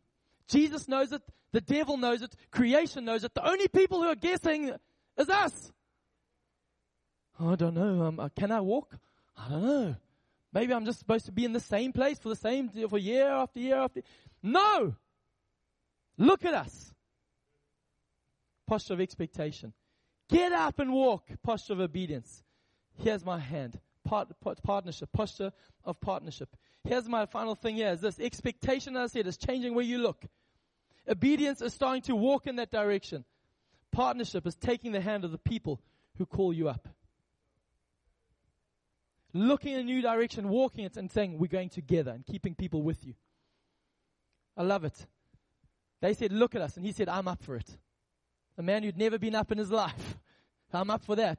Jesus 0.47 0.87
knows 0.87 1.13
it. 1.13 1.23
The 1.51 1.61
devil 1.61 1.97
knows 1.97 2.23
it. 2.23 2.33
Creation 2.53 3.05
knows 3.05 3.25
it. 3.25 3.35
The 3.35 3.47
only 3.47 3.67
people 3.67 4.03
who 4.03 4.09
are 4.09 4.15
guessing 4.15 4.71
is 5.17 5.29
us. 5.29 5.73
I 7.41 7.55
don't 7.57 7.75
know. 7.75 8.03
Um, 8.05 8.21
uh, 8.21 8.29
can 8.29 8.53
I 8.53 8.61
walk? 8.61 8.97
I 9.37 9.49
don't 9.49 9.63
know. 9.63 9.97
Maybe 10.59 10.75
I'm 10.75 10.85
just 10.85 10.99
supposed 10.99 11.27
to 11.27 11.33
be 11.33 11.45
in 11.45 11.53
the 11.53 11.61
same 11.61 11.93
place 11.93 12.19
for 12.19 12.31
the 12.31 12.35
same, 12.35 12.69
for 12.69 12.99
year 12.99 13.29
after 13.29 13.61
year 13.61 13.77
after. 13.77 14.03
No! 14.43 14.97
Look 16.17 16.45
at 16.45 16.53
us. 16.53 16.93
Posture 18.67 18.95
of 18.95 19.01
expectation. 19.01 19.73
Get 20.29 20.51
up 20.51 20.81
and 20.81 20.93
walk. 20.93 21.29
Posture 21.45 21.75
of 21.75 21.81
obedience. 21.81 22.43
Here's 22.97 23.25
my 23.25 23.39
hand. 23.39 23.79
Part, 24.05 24.29
part, 24.41 24.61
partnership. 24.65 25.11
Posture 25.13 25.53
of 25.85 26.01
partnership. 26.01 26.49
Here's 26.83 27.09
my 27.09 27.27
final 27.27 27.55
thing 27.55 27.77
here 27.77 27.93
is 27.93 28.01
this. 28.01 28.19
Expectation, 28.19 28.97
as 28.97 29.13
I 29.13 29.19
said, 29.19 29.29
is 29.29 29.37
changing 29.37 29.77
where 29.77 29.85
you 29.85 29.99
look. 29.99 30.25
Obedience 31.09 31.63
is 31.63 31.73
starting 31.73 32.03
to 32.03 32.17
walk 32.17 32.49
in 32.49 32.57
that 32.57 32.73
direction. 32.73 33.25
Partnership 33.93 34.45
is 34.45 34.57
taking 34.57 34.91
the 34.91 35.01
hand 35.01 35.25
of 35.25 35.31
the 35.31 35.39
people 35.39 35.81
who 36.17 36.27
call 36.27 36.53
you 36.53 36.69
up 36.69 36.89
looking 39.47 39.75
in 39.75 39.81
a 39.81 39.85
new 39.85 40.03
direction, 40.03 40.49
walking 40.49 40.85
it, 40.85 40.97
and 40.97 41.11
saying, 41.11 41.39
We're 41.39 41.47
going 41.49 41.69
together 41.69 42.13
and 42.13 42.25
keeping 42.25 42.55
people 42.55 42.83
with 42.83 43.05
you. 43.07 43.15
I 44.57 44.63
love 44.63 44.85
it. 44.85 45.07
They 46.01 46.15
said, 46.15 46.33
Look 46.33 46.55
at 46.55 46.63
us. 46.63 46.77
And 46.77 46.85
he 46.85 46.93
said, 46.93 47.09
I'm 47.09 47.29
up 47.29 47.43
for 47.43 47.57
it. 47.57 47.79
A 48.57 48.63
man 48.63 48.83
who'd 48.83 48.99
never 48.99 49.19
been 49.19 49.35
up 49.35 49.53
in 49.53 49.59
his 49.59 49.71
life. 49.71 50.19
I'm 50.73 50.91
up 50.91 51.05
for 51.05 51.17
that. 51.17 51.39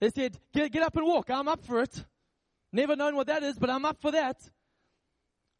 They 0.00 0.10
said, 0.10 0.38
get, 0.52 0.70
get 0.70 0.82
up 0.82 0.96
and 0.96 1.06
walk. 1.06 1.30
I'm 1.30 1.48
up 1.48 1.64
for 1.64 1.80
it. 1.82 2.04
Never 2.72 2.96
known 2.96 3.16
what 3.16 3.26
that 3.28 3.42
is, 3.42 3.58
but 3.58 3.70
I'm 3.70 3.84
up 3.84 4.00
for 4.00 4.10
that. 4.10 4.36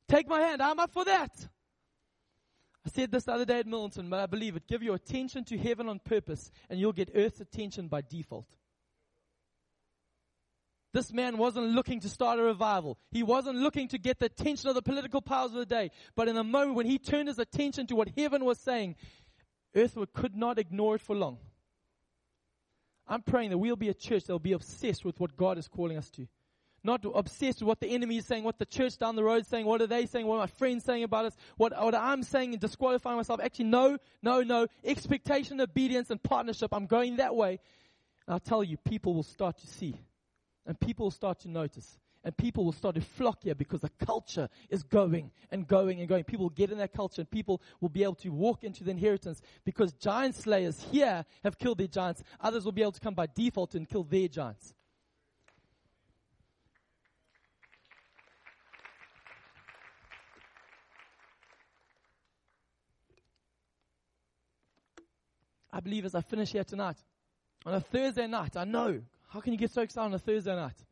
Take 0.08 0.28
my 0.28 0.40
hand. 0.40 0.62
I'm 0.62 0.78
up 0.78 0.92
for 0.92 1.04
that. 1.04 1.30
I 2.84 2.88
said 2.90 3.10
this 3.10 3.24
the 3.24 3.32
other 3.32 3.44
day 3.44 3.60
at 3.60 3.66
Milton, 3.66 4.08
but 4.08 4.20
I 4.20 4.26
believe 4.26 4.54
it. 4.54 4.68
Give 4.68 4.82
your 4.82 4.94
attention 4.94 5.44
to 5.44 5.58
heaven 5.58 5.88
on 5.88 5.98
purpose, 5.98 6.50
and 6.70 6.78
you'll 6.78 6.92
get 6.92 7.10
earth's 7.14 7.40
attention 7.40 7.88
by 7.88 8.02
default. 8.02 8.46
This 10.96 11.12
man 11.12 11.36
wasn't 11.36 11.72
looking 11.72 12.00
to 12.00 12.08
start 12.08 12.38
a 12.38 12.42
revival. 12.42 12.96
He 13.10 13.22
wasn't 13.22 13.58
looking 13.58 13.86
to 13.88 13.98
get 13.98 14.18
the 14.18 14.24
attention 14.24 14.70
of 14.70 14.74
the 14.74 14.80
political 14.80 15.20
powers 15.20 15.52
of 15.52 15.58
the 15.58 15.66
day. 15.66 15.90
But 16.14 16.26
in 16.26 16.38
a 16.38 16.42
moment 16.42 16.74
when 16.74 16.86
he 16.86 16.98
turned 16.98 17.28
his 17.28 17.38
attention 17.38 17.86
to 17.88 17.94
what 17.94 18.08
heaven 18.16 18.46
was 18.46 18.58
saying, 18.58 18.96
earth 19.74 19.98
could 20.14 20.34
not 20.34 20.58
ignore 20.58 20.94
it 20.94 21.02
for 21.02 21.14
long. 21.14 21.36
I'm 23.06 23.20
praying 23.20 23.50
that 23.50 23.58
we'll 23.58 23.76
be 23.76 23.90
a 23.90 23.94
church 23.94 24.24
that 24.24 24.32
will 24.32 24.38
be 24.38 24.52
obsessed 24.52 25.04
with 25.04 25.20
what 25.20 25.36
God 25.36 25.58
is 25.58 25.68
calling 25.68 25.98
us 25.98 26.08
to. 26.12 26.26
Not 26.82 27.04
obsessed 27.14 27.60
with 27.60 27.68
what 27.68 27.80
the 27.80 27.88
enemy 27.88 28.16
is 28.16 28.24
saying, 28.24 28.44
what 28.44 28.58
the 28.58 28.64
church 28.64 28.96
down 28.96 29.16
the 29.16 29.22
road 29.22 29.42
is 29.42 29.48
saying, 29.48 29.66
what 29.66 29.82
are 29.82 29.86
they 29.86 30.06
saying, 30.06 30.26
what 30.26 30.36
are 30.36 30.44
my 30.44 30.46
friends 30.46 30.82
saying 30.82 31.02
about 31.02 31.26
us, 31.26 31.36
what, 31.58 31.74
what 31.78 31.94
I'm 31.94 32.22
saying 32.22 32.52
and 32.52 32.60
disqualifying 32.60 33.18
myself. 33.18 33.40
Actually, 33.42 33.66
no, 33.66 33.98
no, 34.22 34.40
no. 34.40 34.66
Expectation, 34.82 35.60
obedience, 35.60 36.08
and 36.08 36.22
partnership. 36.22 36.72
I'm 36.72 36.86
going 36.86 37.16
that 37.16 37.36
way. 37.36 37.60
And 38.26 38.32
I'll 38.32 38.40
tell 38.40 38.64
you, 38.64 38.78
people 38.78 39.12
will 39.12 39.24
start 39.24 39.58
to 39.58 39.66
see 39.66 39.94
and 40.66 40.78
people 40.78 41.06
will 41.06 41.10
start 41.10 41.40
to 41.40 41.48
notice. 41.48 41.98
And 42.24 42.36
people 42.36 42.64
will 42.64 42.72
start 42.72 42.96
to 42.96 43.00
flock 43.00 43.44
here 43.44 43.54
because 43.54 43.82
the 43.82 43.90
culture 44.04 44.48
is 44.68 44.82
going 44.82 45.30
and 45.52 45.68
going 45.68 46.00
and 46.00 46.08
going. 46.08 46.24
People 46.24 46.46
will 46.46 46.50
get 46.50 46.72
in 46.72 46.78
that 46.78 46.92
culture 46.92 47.20
and 47.20 47.30
people 47.30 47.62
will 47.80 47.88
be 47.88 48.02
able 48.02 48.16
to 48.16 48.30
walk 48.30 48.64
into 48.64 48.82
the 48.82 48.90
inheritance 48.90 49.40
because 49.64 49.92
giant 49.92 50.34
slayers 50.34 50.84
here 50.90 51.24
have 51.44 51.56
killed 51.56 51.78
their 51.78 51.86
giants. 51.86 52.24
Others 52.40 52.64
will 52.64 52.72
be 52.72 52.82
able 52.82 52.92
to 52.92 53.00
come 53.00 53.14
by 53.14 53.26
default 53.26 53.76
and 53.76 53.88
kill 53.88 54.02
their 54.02 54.26
giants. 54.26 54.74
I 65.72 65.78
believe 65.78 66.06
as 66.06 66.14
I 66.16 66.22
finish 66.22 66.52
here 66.52 66.64
tonight, 66.64 66.96
on 67.64 67.74
a 67.74 67.80
Thursday 67.80 68.26
night, 68.26 68.56
I 68.56 68.64
know 68.64 69.02
how 69.36 69.42
can 69.42 69.52
you 69.52 69.58
get 69.58 69.70
so 69.70 69.82
excited 69.82 70.06
on 70.06 70.14
a 70.14 70.18
Thursday 70.18 70.56
night? 70.56 70.82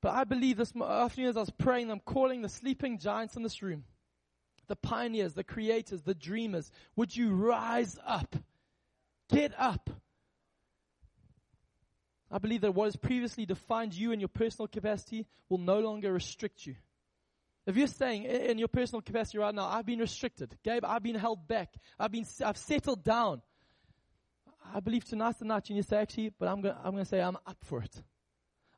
But 0.00 0.14
I 0.14 0.24
believe 0.24 0.56
this 0.56 0.72
afternoon 0.74 1.30
as 1.30 1.36
I 1.36 1.40
was 1.40 1.50
praying, 1.50 1.92
I'm 1.92 2.00
calling 2.00 2.42
the 2.42 2.48
sleeping 2.48 2.98
giants 2.98 3.36
in 3.36 3.44
this 3.44 3.62
room, 3.62 3.84
the 4.66 4.74
pioneers, 4.74 5.34
the 5.34 5.44
creators, 5.44 6.02
the 6.02 6.12
dreamers. 6.12 6.72
Would 6.96 7.16
you 7.16 7.30
rise 7.30 7.96
up? 8.04 8.34
Get 9.30 9.52
up. 9.56 9.90
I 12.32 12.38
believe 12.38 12.62
that 12.62 12.74
what 12.74 12.86
has 12.86 12.96
previously 12.96 13.46
defined 13.46 13.94
you 13.94 14.10
in 14.10 14.18
your 14.18 14.28
personal 14.28 14.66
capacity 14.66 15.24
will 15.48 15.58
no 15.58 15.78
longer 15.78 16.12
restrict 16.12 16.66
you. 16.66 16.74
If 17.64 17.76
you're 17.76 17.86
saying 17.86 18.24
in 18.24 18.58
your 18.58 18.66
personal 18.66 19.02
capacity 19.02 19.38
right 19.38 19.54
now, 19.54 19.66
I've 19.66 19.86
been 19.86 20.00
restricted, 20.00 20.56
Gabe, 20.64 20.84
I've 20.84 21.04
been 21.04 21.14
held 21.14 21.46
back, 21.46 21.72
I've 21.96 22.10
been, 22.10 22.26
I've 22.44 22.56
settled 22.56 23.04
down. 23.04 23.40
I 24.74 24.80
believe 24.80 25.04
tonight's 25.04 25.38
the 25.38 25.44
night 25.44 25.68
you 25.70 25.82
say, 25.82 25.98
actually, 25.98 26.32
but 26.38 26.48
I'm 26.48 26.60
going 26.60 26.74
I'm 26.82 26.96
to 26.96 27.04
say 27.04 27.20
I'm 27.20 27.36
up 27.46 27.58
for 27.62 27.82
it. 27.82 28.02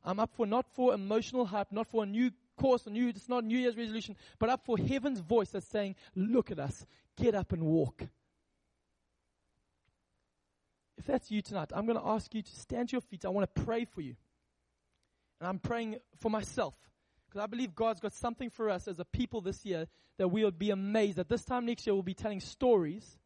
I'm 0.03 0.19
up 0.19 0.31
for 0.33 0.45
not 0.45 0.65
for 0.73 0.93
emotional 0.93 1.45
hype, 1.45 1.71
not 1.71 1.87
for 1.87 2.03
a 2.03 2.05
new 2.05 2.31
course, 2.57 2.85
a 2.87 2.89
new, 2.89 3.09
it's 3.09 3.29
not 3.29 3.43
New 3.43 3.57
Year's 3.57 3.77
resolution, 3.77 4.15
but 4.37 4.49
up 4.49 4.65
for 4.65 4.77
heaven's 4.77 5.19
voice 5.19 5.49
that's 5.49 5.67
saying, 5.67 5.95
look 6.15 6.51
at 6.51 6.59
us, 6.59 6.85
get 7.17 7.35
up 7.35 7.53
and 7.53 7.63
walk. 7.63 8.03
If 10.97 11.05
that's 11.05 11.31
you 11.31 11.41
tonight, 11.41 11.71
I'm 11.73 11.85
going 11.85 11.97
to 11.97 12.05
ask 12.05 12.33
you 12.35 12.41
to 12.41 12.55
stand 12.55 12.89
to 12.89 12.93
your 12.93 13.01
feet. 13.01 13.25
I 13.25 13.29
want 13.29 13.53
to 13.53 13.61
pray 13.61 13.85
for 13.85 14.01
you. 14.01 14.15
And 15.39 15.47
I'm 15.47 15.59
praying 15.59 15.97
for 16.19 16.29
myself. 16.29 16.73
Because 17.25 17.41
I 17.43 17.47
believe 17.47 17.73
God's 17.73 18.01
got 18.01 18.13
something 18.13 18.49
for 18.49 18.69
us 18.69 18.87
as 18.87 18.99
a 18.99 19.05
people 19.05 19.39
this 19.39 19.65
year 19.65 19.87
that 20.17 20.27
we'll 20.27 20.51
be 20.51 20.71
amazed. 20.71 21.19
At 21.19 21.29
this 21.29 21.45
time 21.45 21.65
next 21.65 21.87
year, 21.87 21.93
we'll 21.93 22.03
be 22.03 22.13
telling 22.13 22.41
stories 22.41 23.18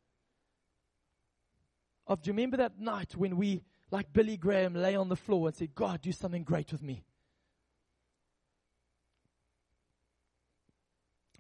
of, 2.08 2.22
do 2.22 2.30
you 2.30 2.34
remember 2.34 2.58
that 2.58 2.80
night 2.80 3.16
when 3.16 3.38
we, 3.38 3.64
like 3.92 4.12
Billy 4.12 4.38
Graham, 4.38 4.74
lay 4.74 4.96
on 4.96 5.10
the 5.10 5.16
floor 5.16 5.48
and 5.48 5.56
said, 5.56 5.74
God, 5.76 6.02
do 6.02 6.12
something 6.12 6.44
great 6.44 6.72
with 6.72 6.82
me? 6.82 7.04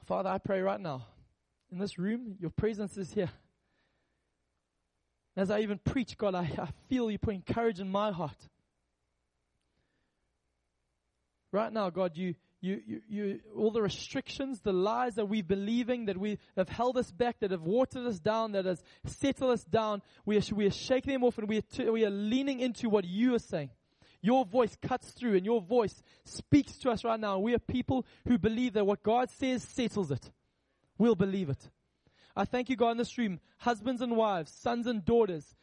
Father, 0.06 0.30
I 0.30 0.38
pray 0.38 0.62
right 0.62 0.80
now, 0.80 1.06
in 1.72 1.80
this 1.80 1.98
room, 1.98 2.36
your 2.40 2.50
presence 2.50 2.98
is 2.98 3.14
here. 3.14 3.30
As 5.36 5.50
I 5.50 5.62
even 5.62 5.80
preach, 5.80 6.18
God, 6.18 6.36
I, 6.36 6.42
I 6.42 6.68
feel 6.90 7.10
you 7.10 7.18
putting 7.18 7.42
courage 7.42 7.80
in 7.80 7.90
my 7.90 8.12
heart. 8.12 8.50
Right 11.52 11.72
now, 11.72 11.90
God, 11.90 12.18
you, 12.18 12.36
you, 12.64 12.82
you, 12.88 13.02
you, 13.10 13.40
all 13.58 13.72
the 13.72 13.82
restrictions, 13.82 14.62
the 14.62 14.72
lies 14.72 15.16
that 15.16 15.26
we're 15.26 15.44
believing, 15.44 16.06
that 16.06 16.18
we 16.18 16.40
have 16.56 16.70
held 16.70 16.98
us 16.98 17.12
back, 17.12 17.42
that 17.42 17.52
have 17.52 17.64
watered 17.64 18.08
us 18.08 18.20
down, 18.20 18.54
that 18.54 18.64
has 18.64 18.82
settled 19.06 19.52
us 19.52 19.66
down, 19.66 20.02
we 20.26 20.38
are, 20.38 20.42
we 20.54 20.66
are 20.66 20.72
shaking 20.72 21.12
them 21.12 21.26
off 21.26 21.38
and 21.38 21.50
we 21.50 21.58
are, 21.58 21.92
we 21.92 22.06
are 22.06 22.10
leaning 22.10 22.62
into 22.62 22.90
what 22.90 23.04
you 23.04 23.36
are 23.36 23.40
saying. 23.40 23.70
Your 24.22 24.46
voice 24.46 24.78
cuts 24.82 25.10
through 25.12 25.36
and 25.36 25.46
your 25.46 25.60
voice 25.60 26.02
speaks 26.24 26.78
to 26.78 26.90
us 26.90 27.04
right 27.04 27.20
now. 27.20 27.38
We 27.38 27.54
are 27.54 27.60
people 27.60 28.06
who 28.26 28.38
believe 28.38 28.74
that 28.74 28.88
what 28.88 29.04
God 29.04 29.30
says 29.30 29.62
settles 29.62 30.10
it. 30.12 30.32
We'll 30.98 31.16
believe 31.16 31.50
it. 31.50 31.70
I 32.34 32.46
thank 32.46 32.70
you, 32.70 32.78
God, 32.78 32.92
in 32.92 32.98
this 32.98 33.18
room, 33.18 33.42
husbands 33.58 34.02
and 34.02 34.16
wives, 34.16 34.54
sons 34.54 34.88
and 34.88 35.04
daughters, 35.04 35.54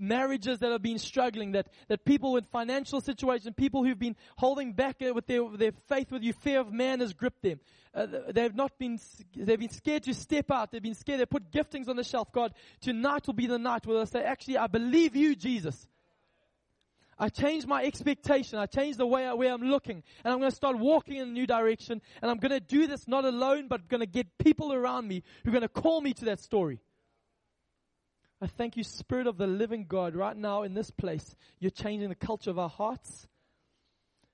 marriages 0.00 0.58
that 0.60 0.72
have 0.72 0.82
been 0.82 0.98
struggling, 0.98 1.52
that, 1.52 1.68
that 1.88 2.04
people 2.04 2.32
with 2.32 2.46
financial 2.48 3.00
situations, 3.00 3.54
people 3.56 3.84
who've 3.84 3.98
been 3.98 4.16
holding 4.36 4.72
back 4.72 4.96
with 5.00 5.26
their, 5.26 5.48
their 5.56 5.72
faith 5.88 6.10
with 6.10 6.22
you, 6.22 6.32
fear 6.32 6.60
of 6.60 6.72
man 6.72 7.00
has 7.00 7.12
gripped 7.12 7.42
them. 7.42 7.60
Uh, 7.92 8.06
they've 8.32 8.54
not 8.54 8.78
been, 8.78 8.98
they've 9.36 9.58
been 9.58 9.70
scared 9.70 10.04
to 10.04 10.14
step 10.14 10.50
out. 10.50 10.70
They've 10.70 10.82
been 10.82 10.94
scared. 10.94 11.20
They 11.20 11.26
put 11.26 11.50
giftings 11.50 11.88
on 11.88 11.96
the 11.96 12.04
shelf. 12.04 12.30
God, 12.32 12.54
tonight 12.80 13.26
will 13.26 13.34
be 13.34 13.46
the 13.46 13.58
night 13.58 13.86
where 13.86 13.98
they 13.98 14.04
say, 14.04 14.22
actually, 14.22 14.58
I 14.58 14.68
believe 14.68 15.16
you, 15.16 15.34
Jesus. 15.34 15.88
I 17.18 17.28
change 17.28 17.66
my 17.66 17.82
expectation. 17.82 18.58
I 18.58 18.66
change 18.66 18.96
the 18.96 19.06
way 19.06 19.26
I, 19.26 19.34
where 19.34 19.52
I'm 19.52 19.62
looking. 19.62 20.02
And 20.24 20.32
I'm 20.32 20.38
going 20.38 20.50
to 20.50 20.56
start 20.56 20.78
walking 20.78 21.16
in 21.16 21.28
a 21.28 21.32
new 21.32 21.46
direction. 21.46 22.00
And 22.22 22.30
I'm 22.30 22.38
going 22.38 22.52
to 22.52 22.60
do 22.60 22.86
this 22.86 23.06
not 23.06 23.26
alone, 23.26 23.68
but 23.68 23.88
going 23.88 24.00
to 24.00 24.06
get 24.06 24.38
people 24.38 24.72
around 24.72 25.06
me 25.06 25.22
who 25.44 25.50
are 25.50 25.52
going 25.52 25.62
to 25.62 25.68
call 25.68 26.00
me 26.00 26.14
to 26.14 26.24
that 26.26 26.40
story. 26.40 26.80
I 28.42 28.46
thank 28.46 28.76
you, 28.76 28.84
Spirit 28.84 29.26
of 29.26 29.36
the 29.36 29.46
living 29.46 29.84
God, 29.86 30.14
right 30.14 30.36
now 30.36 30.62
in 30.62 30.74
this 30.74 30.90
place. 30.90 31.36
You're 31.58 31.70
changing 31.70 32.08
the 32.08 32.14
culture 32.14 32.50
of 32.50 32.58
our 32.58 32.68
hearts. 32.68 33.26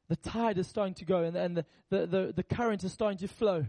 The 0.09 0.16
tide 0.16 0.59
is 0.59 0.69
starting 0.69 0.95
to 0.95 1.05
go 1.05 1.25
and, 1.25 1.37
and 1.37 1.57
the, 1.57 1.64
the, 1.90 2.07
the, 2.07 2.33
the 2.37 2.42
current 2.45 2.85
is 2.85 2.92
starting 2.92 3.19
to 3.19 3.29
flow. 3.29 3.66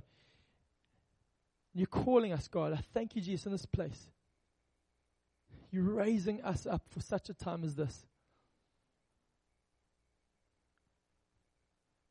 You're 1.74 1.88
calling 1.88 2.34
us, 2.34 2.48
God. 2.48 2.74
I 2.74 2.84
thank 2.94 3.16
you, 3.16 3.22
Jesus, 3.22 3.46
in 3.46 3.52
this 3.52 3.66
place. 3.66 4.08
You're 5.72 5.84
raising 5.84 6.42
us 6.44 6.66
up 6.66 6.84
for 6.90 7.02
such 7.02 7.30
a 7.30 7.34
time 7.34 7.64
as 7.64 7.76
this. 7.76 8.07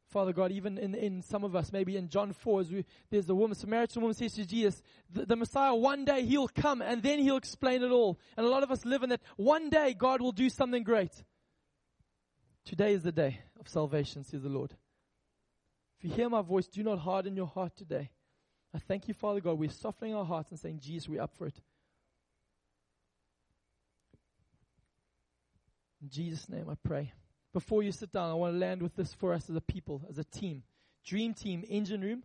Father 0.08 0.32
God, 0.32 0.52
even 0.52 0.78
in, 0.78 0.94
in 0.94 1.20
some 1.20 1.42
of 1.42 1.56
us, 1.56 1.72
maybe 1.72 1.96
in 1.96 2.08
John 2.08 2.32
4, 2.32 2.60
as 2.60 2.70
we, 2.70 2.84
there's 3.10 3.28
a 3.28 3.34
woman, 3.34 3.56
Samaritan 3.56 4.02
woman 4.02 4.14
says 4.14 4.34
to 4.34 4.46
Jesus, 4.46 4.80
the, 5.10 5.26
the 5.26 5.36
Messiah, 5.36 5.74
one 5.74 6.04
day 6.04 6.24
he'll 6.24 6.48
come 6.48 6.80
and 6.80 7.02
then 7.02 7.18
he'll 7.18 7.36
explain 7.36 7.82
it 7.82 7.90
all. 7.90 8.18
And 8.36 8.46
a 8.46 8.48
lot 8.48 8.62
of 8.62 8.70
us 8.70 8.84
live 8.84 9.02
in 9.02 9.10
that 9.10 9.20
one 9.36 9.68
day 9.68 9.94
God 9.94 10.20
will 10.20 10.32
do 10.32 10.48
something 10.48 10.84
great. 10.84 11.10
Today 12.64 12.92
is 12.92 13.02
the 13.02 13.12
day 13.12 13.40
of 13.58 13.68
salvation, 13.68 14.22
says 14.22 14.42
the 14.42 14.48
Lord. 14.48 14.74
If 15.98 16.04
you 16.04 16.10
hear 16.10 16.28
my 16.28 16.42
voice, 16.42 16.68
do 16.68 16.82
not 16.82 17.00
harden 17.00 17.34
your 17.34 17.46
heart 17.46 17.76
today. 17.76 18.10
I 18.72 18.78
thank 18.78 19.08
you, 19.08 19.14
Father 19.14 19.40
God. 19.40 19.58
We're 19.58 19.70
softening 19.70 20.14
our 20.14 20.24
hearts 20.24 20.50
and 20.50 20.60
saying, 20.60 20.80
Jesus, 20.80 21.08
we're 21.08 21.22
up 21.22 21.34
for 21.36 21.46
it. 21.46 21.60
In 26.00 26.10
Jesus' 26.10 26.48
name 26.48 26.68
I 26.70 26.74
pray 26.86 27.12
before 27.56 27.82
you 27.82 27.90
sit 27.90 28.12
down, 28.12 28.28
I 28.28 28.34
want 28.34 28.52
to 28.52 28.58
land 28.58 28.82
with 28.82 28.96
this 28.96 29.14
for 29.14 29.32
us 29.32 29.48
as 29.48 29.56
a 29.56 29.62
people, 29.62 30.02
as 30.10 30.18
a 30.18 30.24
team. 30.24 30.62
Dream 31.06 31.32
team, 31.32 31.64
engine 31.66 32.02
room. 32.02 32.22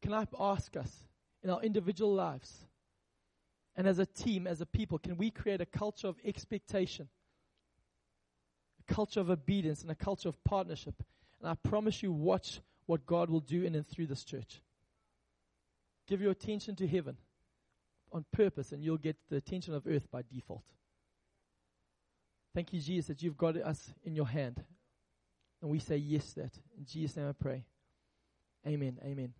Can 0.00 0.14
I 0.14 0.24
ask 0.38 0.76
us 0.76 1.02
in 1.42 1.50
our 1.50 1.60
individual 1.62 2.14
lives 2.14 2.64
and 3.74 3.88
as 3.88 3.98
a 3.98 4.06
team, 4.06 4.46
as 4.46 4.60
a 4.60 4.66
people, 4.66 5.00
can 5.00 5.16
we 5.16 5.32
create 5.32 5.60
a 5.60 5.66
culture 5.66 6.06
of 6.06 6.14
expectation, 6.24 7.08
a 8.88 8.94
culture 8.94 9.18
of 9.18 9.30
obedience, 9.30 9.82
and 9.82 9.90
a 9.90 9.96
culture 9.96 10.28
of 10.28 10.44
partnership? 10.44 10.94
And 11.40 11.50
I 11.50 11.56
promise 11.68 12.00
you, 12.00 12.12
watch 12.12 12.60
what 12.86 13.04
God 13.04 13.30
will 13.30 13.40
do 13.40 13.64
in 13.64 13.74
and 13.74 13.84
through 13.84 14.06
this 14.06 14.22
church. 14.22 14.62
Give 16.06 16.20
your 16.20 16.30
attention 16.30 16.76
to 16.76 16.86
heaven 16.86 17.16
on 18.12 18.24
purpose, 18.30 18.70
and 18.70 18.84
you'll 18.84 18.96
get 18.96 19.16
the 19.28 19.38
attention 19.38 19.74
of 19.74 19.88
earth 19.88 20.08
by 20.08 20.22
default. 20.22 20.62
Thank 22.54 22.72
you, 22.72 22.80
Jesus, 22.80 23.06
that 23.06 23.22
you've 23.22 23.36
got 23.36 23.56
us 23.56 23.90
in 24.04 24.14
your 24.14 24.26
hand. 24.26 24.62
And 25.60 25.70
we 25.70 25.78
say 25.78 25.96
yes 25.96 26.32
to 26.34 26.42
that. 26.42 26.52
In 26.76 26.84
Jesus' 26.84 27.16
name 27.16 27.28
I 27.28 27.32
pray. 27.32 27.64
Amen. 28.66 28.98
Amen. 29.04 29.32